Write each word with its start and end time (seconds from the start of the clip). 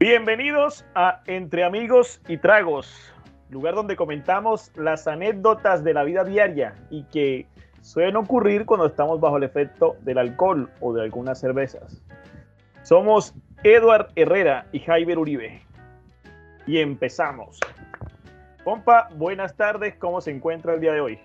Bienvenidos 0.00 0.84
a 0.94 1.22
Entre 1.26 1.64
Amigos 1.64 2.20
y 2.28 2.36
Tragos, 2.36 2.86
lugar 3.50 3.74
donde 3.74 3.96
comentamos 3.96 4.70
las 4.76 5.08
anécdotas 5.08 5.82
de 5.82 5.92
la 5.92 6.04
vida 6.04 6.22
diaria 6.22 6.76
y 6.88 7.02
que 7.06 7.48
suelen 7.82 8.14
ocurrir 8.14 8.64
cuando 8.64 8.86
estamos 8.86 9.18
bajo 9.18 9.38
el 9.38 9.42
efecto 9.42 9.96
del 10.02 10.18
alcohol 10.18 10.70
o 10.78 10.92
de 10.92 11.02
algunas 11.02 11.40
cervezas. 11.40 12.00
Somos 12.84 13.34
Eduard 13.64 14.12
Herrera 14.14 14.68
y 14.70 14.78
Javier 14.78 15.18
Uribe. 15.18 15.62
Y 16.64 16.78
empezamos. 16.78 17.58
Compa, 18.62 19.08
buenas 19.16 19.56
tardes, 19.56 19.96
¿cómo 19.98 20.20
se 20.20 20.30
encuentra 20.30 20.74
el 20.74 20.80
día 20.80 20.92
de 20.92 21.00
hoy? 21.00 21.18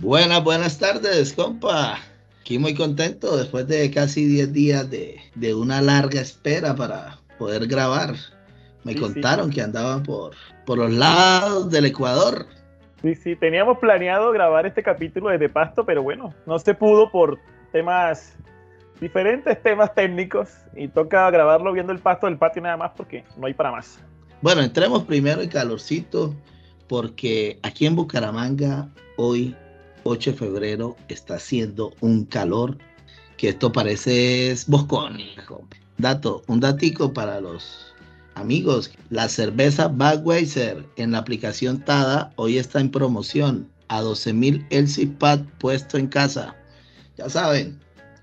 Buenas, 0.00 0.42
buenas 0.42 0.76
tardes, 0.76 1.34
compa. 1.34 2.00
Aquí 2.40 2.58
muy 2.58 2.74
contento 2.74 3.36
después 3.36 3.68
de 3.68 3.92
casi 3.92 4.24
10 4.24 4.52
días 4.52 4.90
de, 4.90 5.20
de, 5.36 5.54
una 5.54 5.80
larga 5.80 6.20
espera 6.20 6.74
para 6.74 7.19
poder 7.40 7.66
grabar. 7.66 8.14
Me 8.84 8.92
Sí, 8.92 9.00
contaron 9.00 9.50
que 9.50 9.62
andaban 9.62 10.02
por, 10.02 10.34
por 10.66 10.76
los 10.76 10.92
lados 10.92 11.70
del 11.70 11.86
Ecuador. 11.86 12.46
Sí, 13.00 13.14
sí, 13.14 13.34
teníamos 13.34 13.78
planeado 13.78 14.30
grabar 14.30 14.66
este 14.66 14.82
capítulo 14.82 15.30
desde 15.30 15.48
Pasto, 15.48 15.86
pero 15.86 16.02
bueno, 16.02 16.34
no 16.44 16.58
se 16.58 16.74
pudo 16.74 17.10
por 17.10 17.38
temas, 17.72 18.36
diferentes 19.00 19.62
temas 19.62 19.94
técnicos 19.94 20.50
y 20.76 20.88
toca 20.88 21.30
grabarlo 21.30 21.72
viendo 21.72 21.92
el 21.92 21.98
pasto 21.98 22.26
del 22.26 22.36
patio 22.36 22.60
nada 22.60 22.76
más 22.76 22.92
porque 22.94 23.24
no 23.38 23.46
hay 23.46 23.54
para 23.54 23.70
más. 23.70 23.98
Bueno, 24.42 24.60
entremos 24.60 25.04
primero 25.04 25.40
en 25.40 25.48
calorcito 25.48 26.34
porque 26.88 27.58
aquí 27.62 27.86
en 27.86 27.96
Bucaramanga 27.96 28.90
hoy 29.16 29.56
8 30.04 30.32
de 30.32 30.36
febrero 30.36 30.96
está 31.08 31.36
haciendo 31.36 31.94
un 32.00 32.26
calor 32.26 32.76
que 33.38 33.48
esto 33.48 33.72
parece 33.72 34.50
es. 34.50 34.66
Dato, 36.00 36.42
un 36.46 36.60
datico 36.60 37.12
para 37.12 37.40
los 37.40 37.94
amigos. 38.34 38.92
La 39.10 39.28
cerveza 39.28 39.88
Budweiser 39.88 40.84
en 40.96 41.12
la 41.12 41.18
aplicación 41.18 41.80
TADA 41.80 42.32
hoy 42.36 42.58
está 42.58 42.80
en 42.80 42.90
promoción 42.90 43.68
a 43.88 44.00
12 44.00 44.32
mil 44.32 44.66
el 44.70 44.86
Pad 45.18 45.40
puesto 45.58 45.98
en 45.98 46.06
casa. 46.06 46.54
Ya 47.16 47.28
saben, 47.28 47.78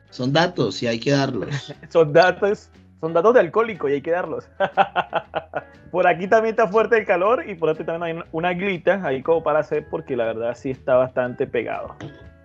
son 0.09 0.33
datos 0.33 0.81
y 0.81 0.87
hay 0.87 0.99
que 0.99 1.11
darlos. 1.11 1.73
Son 1.89 2.11
datos, 2.13 2.69
son 2.99 3.13
datos 3.13 3.35
de 3.35 3.41
alcohólico 3.41 3.87
y 3.87 3.93
hay 3.93 4.01
que 4.01 4.11
darlos. 4.11 4.49
por 5.91 6.07
aquí 6.07 6.27
también 6.27 6.53
está 6.53 6.67
fuerte 6.67 6.97
el 6.97 7.05
calor 7.05 7.47
y 7.47 7.53
por 7.53 7.69
aquí 7.69 7.83
también 7.83 8.17
hay 8.17 8.23
una 8.31 8.53
glita 8.53 9.05
ahí 9.05 9.21
como 9.21 9.43
para 9.43 9.59
hacer 9.59 9.87
porque 9.89 10.15
la 10.15 10.25
verdad 10.25 10.55
sí 10.55 10.71
está 10.71 10.95
bastante 10.95 11.45
pegado. 11.45 11.95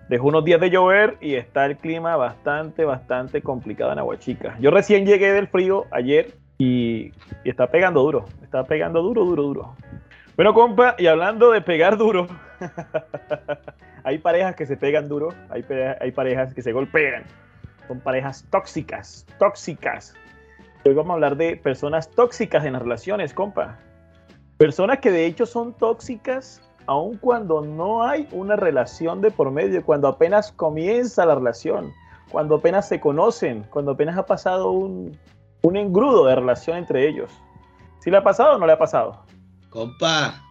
Dejó 0.09 0.29
unos 0.29 0.45
días 0.45 0.61
de 0.61 0.71
llover 0.71 1.17
y 1.21 1.35
está 1.35 1.67
el 1.67 1.77
clima 1.77 2.17
bastante, 2.17 2.85
bastante 2.85 3.41
complicado 3.41 3.93
en 3.93 3.99
Aguachica. 3.99 4.57
Yo 4.61 4.71
recién 4.71 5.07
llegué 5.07 5.33
del 5.33 5.49
frío 5.49 5.87
ayer 5.91 6.35
y, 6.59 7.13
y 7.45 7.51
está 7.51 7.69
pegando 7.69 8.03
duro. 8.03 8.27
Está 8.43 8.65
pegando 8.65 9.03
duro, 9.03 9.25
duro, 9.25 9.43
duro. 9.43 9.77
Bueno, 10.37 10.55
compa, 10.55 10.97
y 10.99 11.07
hablando 11.07 11.51
de 11.53 11.61
pegar 11.61 11.99
duro, 11.99 12.27
hay 14.05 14.17
parejas 14.19 14.57
que 14.57 14.65
se 14.65 14.79
pegan 14.79 15.07
duro, 15.07 15.29
hay, 15.51 15.63
hay 16.01 16.11
parejas 16.11 16.55
que 16.55 16.63
se 16.63 16.73
golpean. 16.73 17.25
Son 17.87 18.01
parejas 18.01 18.47
tóxicas, 18.51 19.27
tóxicas. 19.39 20.15
Hoy 20.85 20.95
vamos 20.95 21.11
a 21.11 21.15
hablar 21.15 21.37
de 21.37 21.57
personas 21.57 22.11
tóxicas 22.11 22.65
en 22.65 22.73
las 22.73 22.83
relaciones, 22.83 23.35
compa. 23.35 23.79
Personas 24.57 25.01
que 25.01 25.11
de 25.11 25.27
hecho 25.27 25.45
son 25.45 25.75
tóxicas 25.75 26.63
aun 26.87 27.17
cuando 27.19 27.61
no 27.61 28.05
hay 28.05 28.29
una 28.33 28.57
relación 28.57 29.21
de 29.21 29.31
por 29.31 29.51
medio, 29.51 29.85
cuando 29.85 30.09
apenas 30.09 30.53
comienza 30.53 31.25
la 31.27 31.35
relación, 31.35 31.93
cuando 32.31 32.57
apenas 32.57 32.89
se 32.89 33.01
conocen, 33.01 33.65
cuando 33.71 33.93
apenas 33.93 34.17
ha 34.17 34.27
pasado 34.27 34.71
un, 34.71 35.17
un 35.63 35.77
engrudo 35.77 36.27
de 36.27 36.35
relación 36.35 36.77
entre 36.79 37.09
ellos. 37.09 37.31
¿Sí 38.01 38.11
le 38.11 38.17
ha 38.17 38.25
pasado 38.25 38.57
o 38.57 38.59
no 38.59 38.67
le 38.67 38.73
ha 38.73 38.79
pasado? 38.79 39.25
Compa, 39.71 40.43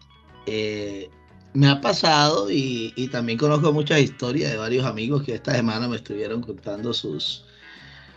eh, 0.46 1.10
me 1.54 1.68
ha 1.68 1.82
pasado 1.82 2.50
y, 2.50 2.94
y 2.96 3.10
también 3.10 3.38
conozco 3.38 3.74
muchas 3.74 4.00
historias 4.00 4.52
de 4.52 4.58
varios 4.58 4.86
amigos 4.86 5.24
que 5.24 5.36
esta 5.36 5.54
semana 5.54 5.88
me 5.88 5.98
estuvieron 5.98 6.42
contando 6.42 6.94
sus, 6.94 7.46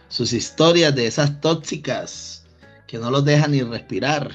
sus 0.08 0.32
historias 0.32 0.94
de 0.94 1.06
esas 1.06 1.40
tóxicas 1.40 2.46
que 2.86 2.98
no 2.98 3.10
los 3.10 3.24
dejan 3.24 3.50
ni 3.50 3.62
respirar. 3.62 4.30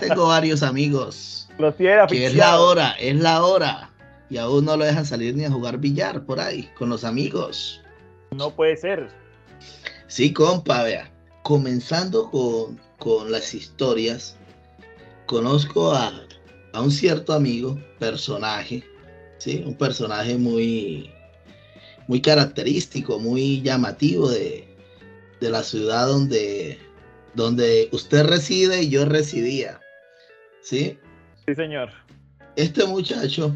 Tengo 0.00 0.26
varios 0.26 0.62
amigos 0.62 1.48
Los 1.58 1.76
tiene 1.76 2.06
que 2.08 2.26
es 2.26 2.34
la 2.34 2.60
hora, 2.60 2.92
es 2.92 3.16
la 3.16 3.44
hora. 3.44 3.90
Y 4.30 4.38
aún 4.38 4.64
no 4.64 4.76
lo 4.76 4.84
dejan 4.84 5.04
salir 5.04 5.34
ni 5.34 5.44
a 5.44 5.50
jugar 5.50 5.78
billar 5.78 6.24
por 6.24 6.40
ahí 6.40 6.70
con 6.78 6.88
los 6.88 7.04
amigos. 7.04 7.80
No 8.30 8.50
puede 8.50 8.76
ser. 8.76 9.08
Sí, 10.06 10.32
compa, 10.32 10.82
vea. 10.84 11.10
Comenzando 11.42 12.30
con, 12.30 12.80
con 12.98 13.30
las 13.30 13.52
historias, 13.52 14.36
conozco 15.26 15.92
a, 15.92 16.12
a 16.72 16.80
un 16.80 16.90
cierto 16.90 17.34
amigo, 17.34 17.78
personaje, 17.98 18.82
¿sí? 19.38 19.62
Un 19.66 19.74
personaje 19.74 20.38
muy, 20.38 21.10
muy 22.06 22.22
característico, 22.22 23.18
muy 23.18 23.60
llamativo 23.60 24.30
de, 24.30 24.66
de 25.40 25.50
la 25.50 25.62
ciudad 25.62 26.06
donde, 26.06 26.78
donde 27.34 27.88
usted 27.92 28.24
reside 28.26 28.82
y 28.82 28.90
yo 28.90 29.04
residía, 29.04 29.80
¿sí? 30.60 30.98
Sí, 31.46 31.54
señor. 31.54 31.90
Este 32.56 32.84
muchacho, 32.84 33.54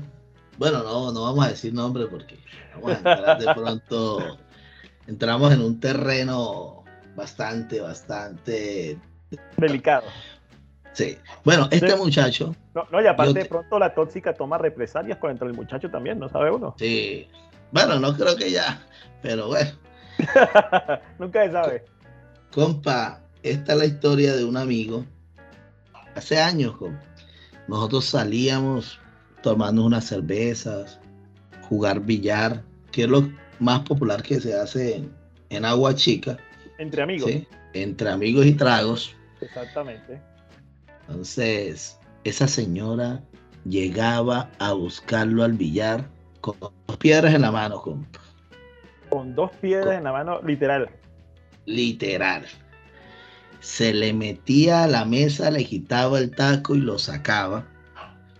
bueno, 0.58 0.82
no, 0.82 1.12
no 1.12 1.22
vamos 1.22 1.44
a 1.44 1.48
decir 1.50 1.74
nombre 1.74 2.06
porque 2.06 2.38
vamos 2.74 2.92
a 2.92 2.96
entrar 2.98 3.38
de 3.38 3.54
pronto, 3.54 4.38
entramos 5.06 5.52
en 5.52 5.60
un 5.60 5.78
terreno 5.80 6.84
bastante, 7.14 7.80
bastante, 7.80 8.98
Delicado. 9.56 10.06
sí. 10.92 11.18
Bueno, 11.44 11.68
este 11.70 11.90
Sí. 11.90 11.96
muchacho, 11.96 12.54
No, 12.74 12.86
no, 12.90 13.02
y 13.02 13.06
aparte 13.06 13.40
de 13.40 13.44
pronto 13.46 13.78
la 13.78 13.94
tóxica 13.94 14.32
toma 14.34 14.56
represalias 14.58 15.18
contra 15.18 15.46
el 15.46 15.54
muchacho 15.54 15.90
también, 15.90 16.18
¿no 16.18 16.28
sabe 16.28 16.50
uno? 16.50 16.74
sí, 16.78 17.28
bueno, 17.72 17.98
no 18.00 18.14
creo 18.16 18.36
que 18.36 18.50
ya, 18.50 18.80
pero 19.22 19.48
bueno, 19.48 19.70
Nunca 21.18 21.44
se 21.44 21.52
sabe. 21.52 21.84
compa, 22.52 23.20
esta 23.50 23.72
es 23.72 23.78
la 23.78 23.86
historia 23.86 24.34
de 24.36 24.44
un 24.44 24.56
amigo, 24.56 25.04
hace 26.14 26.38
años, 26.38 26.74
nosotros 27.68 28.04
salíamos 28.04 28.98
tomando 29.42 29.84
unas 29.84 30.04
cervezas, 30.06 30.98
jugar 31.68 32.00
billar, 32.00 32.62
que 32.90 33.02
es 33.04 33.08
lo 33.08 33.30
más 33.60 33.80
popular 33.80 34.22
que 34.22 34.40
se 34.40 34.54
hace 34.54 34.96
en, 34.96 35.12
en 35.50 35.64
Agua 35.64 35.94
Chica, 35.94 36.36
Entre 36.78 37.02
amigos. 37.02 37.30
¿sí? 37.30 37.46
entre 37.74 38.08
amigos 38.10 38.46
y 38.46 38.54
tragos. 38.54 39.14
Exactamente. 39.40 40.20
Entonces, 41.08 41.98
esa 42.24 42.48
señora 42.48 43.22
llegaba 43.64 44.50
a 44.58 44.72
buscarlo 44.72 45.44
al 45.44 45.52
billar 45.52 46.08
con 46.40 46.56
dos 46.60 46.96
piedras 46.98 47.34
en 47.34 47.42
la 47.42 47.52
mano, 47.52 47.80
compa. 47.80 48.20
Con 49.10 49.34
dos 49.34 49.50
piedras 49.60 49.98
en 49.98 50.04
la 50.04 50.12
mano, 50.12 50.40
literal. 50.42 50.88
literal. 51.66 52.46
Se 53.60 53.92
le 53.92 54.12
metía 54.12 54.84
a 54.84 54.86
la 54.86 55.04
mesa, 55.04 55.50
le 55.50 55.64
quitaba 55.64 56.18
el 56.18 56.30
taco 56.30 56.74
y 56.74 56.80
lo 56.80 56.98
sacaba. 56.98 57.66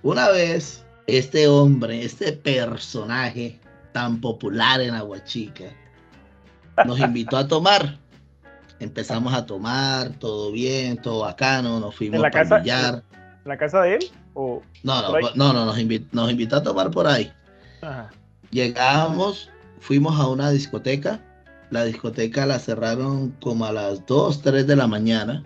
Una 0.03 0.29
vez, 0.29 0.85
este 1.07 1.49
hombre, 1.49 2.05
este 2.05 2.33
personaje 2.33 3.59
tan 3.93 4.21
popular 4.21 4.81
en 4.81 4.95
Aguachica, 4.95 5.65
nos 6.85 7.01
invitó 7.01 7.37
a 7.37 7.49
tomar. 7.49 7.99
Empezamos 8.79 9.33
a 9.33 9.47
tomar, 9.47 10.11
todo 10.19 10.53
bien, 10.53 11.01
todo 11.01 11.21
bacano, 11.21 11.81
nos 11.81 11.95
fuimos 11.95 12.23
el 12.23 12.61
billar. 12.61 13.03
¿En 13.45 13.49
la 13.49 13.57
casa 13.57 13.81
de 13.81 13.95
él? 13.95 14.11
O... 14.35 14.63
No, 14.83 15.01
no, 15.03 15.19
no, 15.35 15.53
no, 15.55 15.65
nos, 15.65 15.79
invi- 15.79 16.07
nos 16.13 16.31
invitó 16.31 16.57
a 16.57 16.63
tomar 16.63 16.91
por 16.91 17.07
ahí. 17.07 17.33
Ajá. 17.81 18.11
Llegamos, 18.51 19.51
fuimos 19.81 20.21
a 20.21 20.29
una 20.29 20.51
discoteca. 20.51 21.21
La 21.71 21.85
discoteca 21.85 22.47
la 22.47 22.59
cerraron 22.59 23.31
como 23.43 23.65
a 23.67 23.73
las 23.73 24.07
2, 24.07 24.43
3 24.43 24.67
de 24.67 24.77
la 24.77 24.87
mañana. 24.87 25.43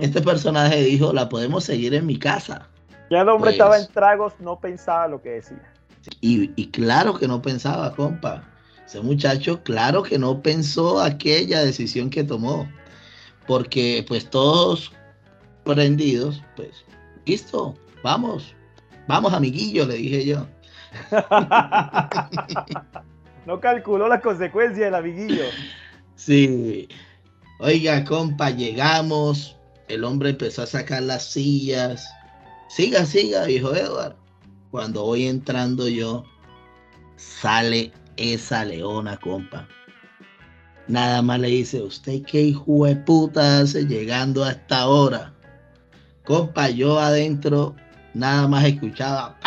Este 0.00 0.22
personaje 0.22 0.82
dijo, 0.82 1.12
la 1.12 1.28
podemos 1.28 1.64
seguir 1.64 1.92
en 1.94 2.06
mi 2.06 2.18
casa. 2.18 2.66
Ya 3.10 3.20
el 3.20 3.28
hombre 3.28 3.50
Pues- 3.50 3.54
estaba 3.54 3.78
en 3.78 3.86
tragos, 3.88 4.32
no 4.40 4.58
pensaba 4.58 5.06
lo 5.06 5.20
que 5.20 5.30
decía. 5.30 5.62
Y, 6.20 6.50
y 6.56 6.70
claro 6.70 7.14
que 7.14 7.28
no 7.28 7.42
pensaba, 7.42 7.94
compa. 7.94 8.42
Ese 8.86 9.00
muchacho, 9.00 9.62
claro 9.64 10.02
que 10.02 10.18
no 10.18 10.40
pensó 10.42 11.00
aquella 11.00 11.62
decisión 11.64 12.08
que 12.08 12.24
tomó. 12.24 12.68
Porque 13.46 14.04
pues 14.08 14.28
todos 14.30 14.92
prendidos, 15.64 16.42
pues, 16.56 16.84
listo, 17.26 17.74
vamos. 18.02 18.54
Vamos, 19.06 19.32
amiguillo, 19.34 19.86
le 19.86 19.94
dije 19.94 20.24
yo. 20.24 20.46
no 23.46 23.60
calculó 23.60 24.08
las 24.08 24.20
consecuencias 24.20 24.86
del 24.86 24.94
amiguillo. 24.94 25.44
Sí. 26.16 26.88
Oiga, 27.60 28.04
compa, 28.04 28.50
llegamos. 28.50 29.56
El 29.88 30.04
hombre 30.04 30.30
empezó 30.30 30.62
a 30.62 30.66
sacar 30.66 31.02
las 31.02 31.30
sillas. 31.30 32.10
Siga, 32.68 33.06
siga, 33.06 33.44
dijo 33.44 33.74
Edward. 33.74 34.16
Cuando 34.72 35.04
voy 35.04 35.26
entrando 35.26 35.88
yo, 35.88 36.24
sale 37.16 37.92
esa 38.16 38.64
leona, 38.64 39.16
compa. 39.18 39.68
nada 40.88 41.22
más 41.22 41.40
le 41.40 41.48
dice, 41.48 41.82
usted 41.82 42.22
qué 42.22 42.42
hijo 42.42 42.84
de 42.84 42.96
puta 42.96 43.60
hace 43.60 43.86
llegando 43.86 44.44
a 44.44 44.50
esta 44.50 44.88
hora. 44.88 45.32
Compa, 46.24 46.68
yo 46.68 46.98
adentro 46.98 47.76
nada 48.12 48.48
más 48.48 48.64
escuchaba. 48.64 49.38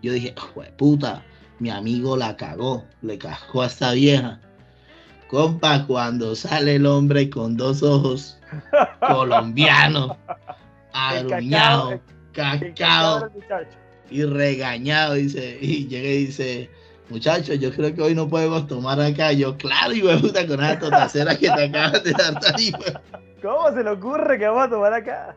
Yo 0.00 0.12
dije, 0.12 0.34
hijo 0.36 0.62
de 0.62 0.72
puta, 0.72 1.24
mi 1.62 1.70
amigo 1.70 2.16
la 2.16 2.36
cagó, 2.36 2.84
le 3.02 3.16
cascó 3.18 3.62
a 3.62 3.66
esta 3.66 3.92
vieja. 3.92 4.40
Compa, 5.28 5.86
cuando 5.86 6.34
sale 6.34 6.74
el 6.74 6.86
hombre 6.86 7.30
con 7.30 7.56
dos 7.56 7.84
ojos 7.84 8.36
colombianos, 9.06 10.16
aruñado, 10.92 12.00
cacao 12.32 13.30
y 14.10 14.24
regañado, 14.24 15.14
dice, 15.14 15.56
y 15.60 15.86
llega 15.86 16.08
y 16.08 16.26
dice, 16.26 16.70
muchachos, 17.08 17.60
yo 17.60 17.70
creo 17.70 17.94
que 17.94 18.02
hoy 18.02 18.16
no 18.16 18.28
podemos 18.28 18.66
tomar 18.66 19.00
acá. 19.00 19.30
Yo, 19.30 19.56
claro, 19.56 19.92
y 19.94 20.02
puta, 20.02 20.44
con 20.44 20.64
esa 20.64 20.80
totacera 20.80 21.36
que 21.38 21.48
te 21.48 21.64
acabas 21.66 22.02
de 22.02 22.10
dar 22.10 22.34
¿Cómo 23.40 23.72
se 23.72 23.84
le 23.84 23.90
ocurre 23.90 24.36
que 24.36 24.48
vamos 24.48 24.64
a 24.66 24.70
tomar 24.70 24.94
acá? 24.94 25.36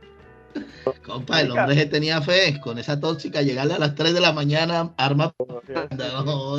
Compa, 1.06 1.42
el 1.42 1.52
hombre 1.52 1.76
que 1.76 1.86
tenía 1.86 2.22
fe, 2.22 2.60
con 2.60 2.78
esa 2.78 3.00
tóxica, 3.00 3.42
llegarle 3.42 3.76
a 3.76 3.80
las 3.80 3.96
3 3.96 4.14
de 4.14 4.22
la 4.22 4.34
mañana, 4.34 4.92
arma. 4.98 5.34
No, 5.98 6.56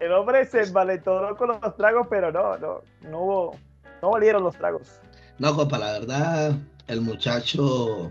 El 0.00 0.12
hombre 0.12 0.44
se 0.46 0.62
envalentonó 0.62 1.36
con 1.36 1.48
los 1.48 1.76
tragos, 1.76 2.06
pero 2.10 2.32
no, 2.32 2.56
no, 2.58 2.82
no 3.02 3.20
hubo, 3.20 3.56
no 4.00 4.10
valieron 4.10 4.42
los 4.42 4.56
tragos. 4.56 5.00
No, 5.38 5.54
compa, 5.54 5.78
la 5.78 5.92
verdad, 5.92 6.56
el 6.88 7.00
muchacho. 7.00 8.10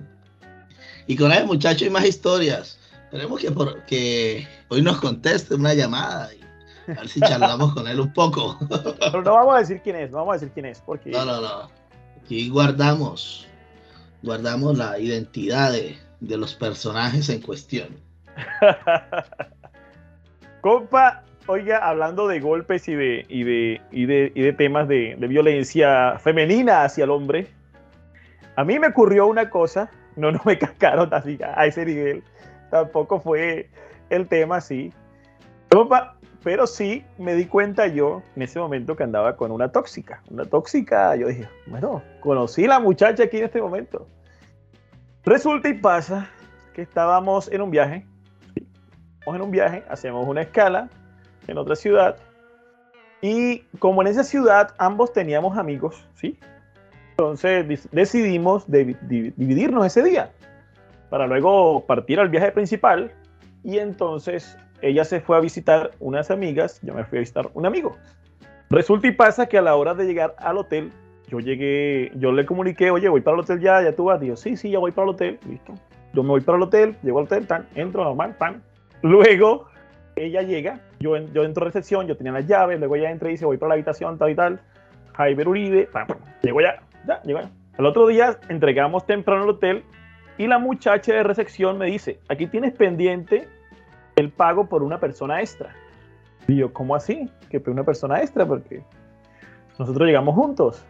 Y 1.07 1.15
con 1.17 1.31
el 1.31 1.45
muchacho 1.45 1.85
hay 1.85 1.91
más 1.91 2.05
historias. 2.05 2.79
Esperemos 3.03 3.41
que, 3.41 3.51
por, 3.51 3.83
que 3.83 4.47
hoy 4.69 4.81
nos 4.81 4.99
conteste 5.01 5.55
una 5.55 5.73
llamada 5.73 6.33
y 6.33 6.41
a 6.91 7.01
ver 7.01 7.09
si 7.09 7.19
charlamos 7.19 7.73
con 7.73 7.87
él 7.87 7.99
un 7.99 8.13
poco. 8.13 8.57
Pero 8.99 9.21
no 9.21 9.33
vamos 9.33 9.55
a 9.55 9.59
decir 9.59 9.81
quién 9.83 9.97
es, 9.97 10.11
no 10.11 10.19
vamos 10.19 10.31
a 10.31 10.35
decir 10.35 10.51
quién 10.53 10.65
es. 10.65 10.79
Porque... 10.79 11.11
No, 11.11 11.25
no, 11.25 11.41
no. 11.41 11.69
Aquí 12.23 12.49
guardamos, 12.49 13.47
guardamos 14.23 14.77
la 14.77 14.99
identidad 14.99 15.71
de, 15.71 15.97
de 16.19 16.37
los 16.37 16.55
personajes 16.55 17.29
en 17.29 17.41
cuestión. 17.41 17.89
Compa, 20.61 21.23
oiga, 21.47 21.79
hablando 21.79 22.27
de 22.27 22.39
golpes 22.39 22.87
y 22.87 22.93
de, 22.93 23.25
y 23.27 23.43
de, 23.43 23.81
y 23.91 24.05
de, 24.05 24.31
y 24.35 24.41
de 24.41 24.53
temas 24.53 24.87
de, 24.87 25.15
violencia 25.19 26.17
femenina 26.19 26.83
hacia 26.83 27.03
el 27.03 27.09
hombre, 27.09 27.47
a 28.55 28.63
mí 28.63 28.79
me 28.79 28.87
ocurrió 28.87 29.27
una 29.27 29.49
cosa, 29.49 29.89
no, 30.15 30.31
no 30.31 30.39
me 30.45 30.57
cascaron 30.59 31.13
así 31.13 31.37
a 31.55 31.65
ese 31.65 31.85
nivel, 31.85 32.23
tampoco 32.69 33.19
fue 33.19 33.69
el 34.09 34.27
tema 34.27 34.57
así. 34.57 34.93
Pero 36.43 36.65
sí 36.65 37.03
me 37.17 37.35
di 37.35 37.45
cuenta 37.45 37.87
yo 37.87 38.23
en 38.35 38.41
ese 38.41 38.59
momento 38.59 38.95
que 38.95 39.03
andaba 39.03 39.35
con 39.35 39.51
una 39.51 39.71
tóxica. 39.71 40.23
Una 40.29 40.45
tóxica, 40.45 41.15
yo 41.15 41.27
dije, 41.27 41.47
bueno, 41.67 42.01
conocí 42.19 42.65
a 42.65 42.69
la 42.69 42.79
muchacha 42.79 43.23
aquí 43.23 43.37
en 43.37 43.45
este 43.45 43.61
momento. 43.61 44.07
Resulta 45.23 45.69
y 45.69 45.75
pasa 45.75 46.27
que 46.73 46.81
estábamos 46.81 47.51
en 47.51 47.61
un 47.61 47.69
viaje. 47.69 48.05
Estamos 49.19 49.35
en 49.35 49.41
un 49.41 49.51
viaje, 49.51 49.83
hacemos 49.87 50.27
una 50.27 50.41
escala 50.41 50.89
en 51.47 51.57
otra 51.57 51.75
ciudad. 51.75 52.17
Y 53.21 53.59
como 53.77 54.01
en 54.01 54.07
esa 54.07 54.23
ciudad 54.23 54.73
ambos 54.79 55.13
teníamos 55.13 55.57
amigos, 55.59 56.07
¿sí? 56.15 56.39
Entonces 57.11 57.87
decidimos 57.91 58.65
dividirnos 58.67 59.85
ese 59.85 60.01
día 60.01 60.31
para 61.11 61.27
luego 61.27 61.85
partir 61.85 62.19
al 62.19 62.29
viaje 62.29 62.51
principal 62.51 63.11
y 63.63 63.77
entonces 63.77 64.57
ella 64.81 65.05
se 65.05 65.21
fue 65.21 65.37
a 65.37 65.39
visitar 65.39 65.91
unas 65.99 66.31
amigas, 66.31 66.79
yo 66.81 66.93
me 66.93 67.03
fui 67.03 67.19
a 67.19 67.21
visitar 67.21 67.49
un 67.53 67.65
amigo. 67.65 67.97
Resulta 68.69 69.07
y 69.07 69.11
pasa 69.11 69.47
que 69.47 69.57
a 69.57 69.61
la 69.61 69.75
hora 69.75 69.93
de 69.93 70.05
llegar 70.05 70.35
al 70.37 70.57
hotel, 70.57 70.91
yo 71.27 71.39
llegué, 71.39 72.11
yo 72.15 72.31
le 72.31 72.45
comuniqué, 72.45 72.91
oye, 72.91 73.09
voy 73.09 73.21
para 73.21 73.35
el 73.35 73.41
hotel 73.41 73.59
ya, 73.59 73.81
ya 73.81 73.95
tú 73.95 74.05
vas, 74.05 74.19
digo, 74.19 74.35
sí, 74.35 74.55
sí, 74.55 74.71
ya 74.71 74.79
voy 74.79 74.91
para 74.91 75.05
el 75.05 75.09
hotel, 75.11 75.39
listo. 75.47 75.73
Yo 76.13 76.23
me 76.23 76.29
voy 76.29 76.41
para 76.41 76.57
el 76.57 76.63
hotel, 76.63 76.95
llego 77.03 77.19
al 77.19 77.25
hotel, 77.25 77.47
tan, 77.47 77.67
entro 77.75 78.03
normal, 78.03 78.35
tan. 78.37 78.61
Luego 79.01 79.67
ella 80.15 80.41
llega, 80.41 80.79
yo, 80.99 81.17
yo 81.17 81.43
entro 81.43 81.63
a 81.63 81.67
recepción, 81.67 82.07
yo 82.07 82.17
tenía 82.17 82.33
las 82.33 82.47
llaves, 82.47 82.79
luego 82.79 82.95
ella 82.95 83.11
entra 83.11 83.29
y 83.29 83.33
dice, 83.33 83.45
voy 83.45 83.57
para 83.57 83.69
la 83.69 83.73
habitación, 83.75 84.17
tal 84.17 84.31
y 84.31 84.35
tal. 84.35 84.59
Jaime 85.13 85.47
Uribe, 85.47 85.89
pam, 85.91 86.07
llego 86.41 86.61
ya, 86.61 86.81
ya, 87.07 87.21
llego 87.23 87.41
ya. 87.41 87.49
Al 87.77 87.85
otro 87.85 88.07
día 88.07 88.37
entregamos 88.49 89.05
temprano 89.05 89.43
al 89.43 89.49
hotel 89.49 89.83
y 90.37 90.47
la 90.47 90.59
muchacha 90.59 91.13
de 91.13 91.23
recepción 91.23 91.77
me 91.77 91.87
dice, 91.87 92.19
aquí 92.29 92.47
tienes 92.47 92.73
pendiente 92.73 93.47
el 94.21 94.31
pago 94.31 94.67
por 94.67 94.83
una 94.83 94.99
persona 94.99 95.41
extra. 95.41 95.73
Y 96.47 96.55
yo, 96.55 96.71
¿cómo 96.71 96.95
así? 96.95 97.29
Que 97.49 97.61
una 97.67 97.83
persona 97.83 98.21
extra 98.21 98.45
porque 98.45 98.83
nosotros 99.77 100.07
llegamos 100.07 100.35
juntos. 100.35 100.85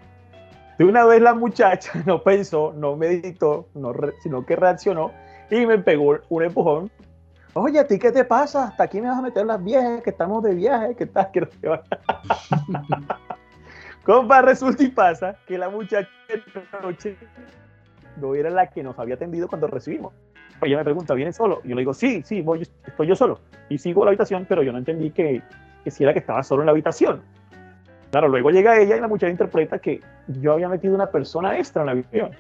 De 0.78 0.86
una 0.86 1.06
vez 1.06 1.22
la 1.22 1.34
muchacha 1.34 1.92
no 2.06 2.22
pensó, 2.22 2.74
no 2.76 2.96
meditó, 2.96 3.68
no 3.74 3.94
sino 4.22 4.46
que 4.46 4.56
reaccionó 4.56 5.12
y 5.50 5.66
me 5.66 5.78
pegó 5.80 6.20
un 6.30 6.44
empujón. 6.44 6.92
Oye, 7.54 7.80
¿a 7.80 7.88
ti 7.88 8.00
qué 8.00 8.12
te 8.12 8.24
pasa? 8.24 8.70
¿Hasta 8.70 8.84
aquí 8.84 9.02
me 9.02 9.10
vas 9.10 9.18
a 9.18 9.22
meter 9.22 9.46
las 9.46 9.62
viejas? 9.62 10.02
Que 10.02 10.12
estamos 10.12 10.42
de 10.42 10.56
viaje, 10.56 10.96
que 10.96 11.04
estás, 11.04 11.28
que 11.28 11.42
no 11.42 11.50
Compa, 14.06 14.42
resulta 14.42 14.84
y 14.84 14.88
pasa 14.88 15.36
que 15.46 15.58
la 15.58 15.70
muchacha 15.70 16.10
noche 16.82 17.18
no 18.18 18.36
era 18.36 18.50
la 18.50 18.68
que 18.68 18.82
nos 18.82 18.98
había 18.98 19.16
atendido 19.16 19.48
cuando 19.48 19.68
recibimos. 19.68 20.14
Ella 20.62 20.78
me 20.78 20.84
pregunta, 20.84 21.14
¿viene 21.14 21.34
solo? 21.34 21.62
Y 21.64 21.70
yo 21.70 21.76
le 21.76 21.82
digo, 21.82 21.94
sí, 21.94 22.22
sí, 22.24 22.42
voy, 22.42 22.68
estoy 22.86 23.08
yo 23.08 23.16
solo. 23.16 23.40
Y 23.70 23.78
sigo 23.78 24.04
a 24.04 24.06
la 24.06 24.10
habitación, 24.10 24.46
pero 24.48 24.64
yo 24.64 24.72
no 24.72 24.78
entendí 24.78 25.12
que, 25.12 25.42
que 25.84 25.92
si 25.92 26.04
era 26.04 26.14
que 26.14 26.20
estaba 26.20 26.44
solo 26.44 26.62
en 26.62 26.68
la 26.68 26.72
habitación. 26.72 27.22
Claro, 28.12 28.28
luego 28.28 28.52
llega 28.52 28.80
ella 28.80 28.98
y 28.98 29.00
la 29.00 29.08
muchacha 29.08 29.32
interpreta 29.32 29.80
que 29.80 30.02
yo 30.28 30.54
había 30.54 30.68
metido 30.70 30.94
una 30.94 31.10
persona 31.10 31.58
extra 31.58 31.82
en 31.82 31.86
la 31.86 31.92
habitación. 31.94 32.32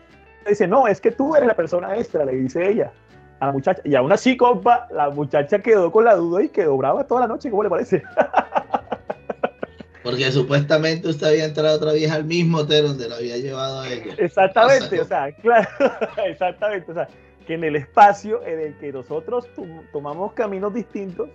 Dice, 0.47 0.67
no, 0.67 0.87
es 0.87 0.99
que 0.99 1.11
tú 1.11 1.35
eres 1.35 1.47
la 1.47 1.55
persona 1.55 1.95
extra, 1.95 2.25
le 2.25 2.33
dice 2.33 2.69
ella 2.69 2.91
a 3.39 3.47
la 3.47 3.51
muchacha. 3.53 3.81
Y 3.83 3.95
aún 3.95 4.11
así, 4.11 4.37
compa, 4.37 4.87
la 4.91 5.09
muchacha 5.09 5.59
quedó 5.59 5.91
con 5.91 6.05
la 6.05 6.15
duda 6.15 6.43
y 6.43 6.49
quedó 6.49 6.77
brava 6.77 7.05
toda 7.05 7.21
la 7.21 7.27
noche, 7.27 7.49
¿cómo 7.49 7.63
le 7.63 7.69
parece? 7.69 8.03
Porque 10.03 10.31
supuestamente 10.31 11.07
usted 11.07 11.27
había 11.27 11.45
entrado 11.45 11.75
otra 11.75 11.93
vez 11.93 12.11
al 12.11 12.25
mismo 12.25 12.59
hotel 12.59 12.87
donde 12.87 13.07
lo 13.07 13.15
había 13.15 13.37
llevado 13.37 13.81
a 13.81 13.89
ella. 13.89 14.15
Exactamente, 14.17 14.99
o 14.99 15.05
sea, 15.05 15.31
claro, 15.31 15.69
exactamente, 16.25 16.91
o 16.91 16.95
sea, 16.95 17.07
que 17.45 17.55
en 17.55 17.63
el 17.63 17.75
espacio 17.75 18.45
en 18.45 18.59
el 18.59 18.77
que 18.77 18.91
nosotros 18.91 19.47
tomamos 19.91 20.33
caminos 20.33 20.73
distintos, 20.73 21.29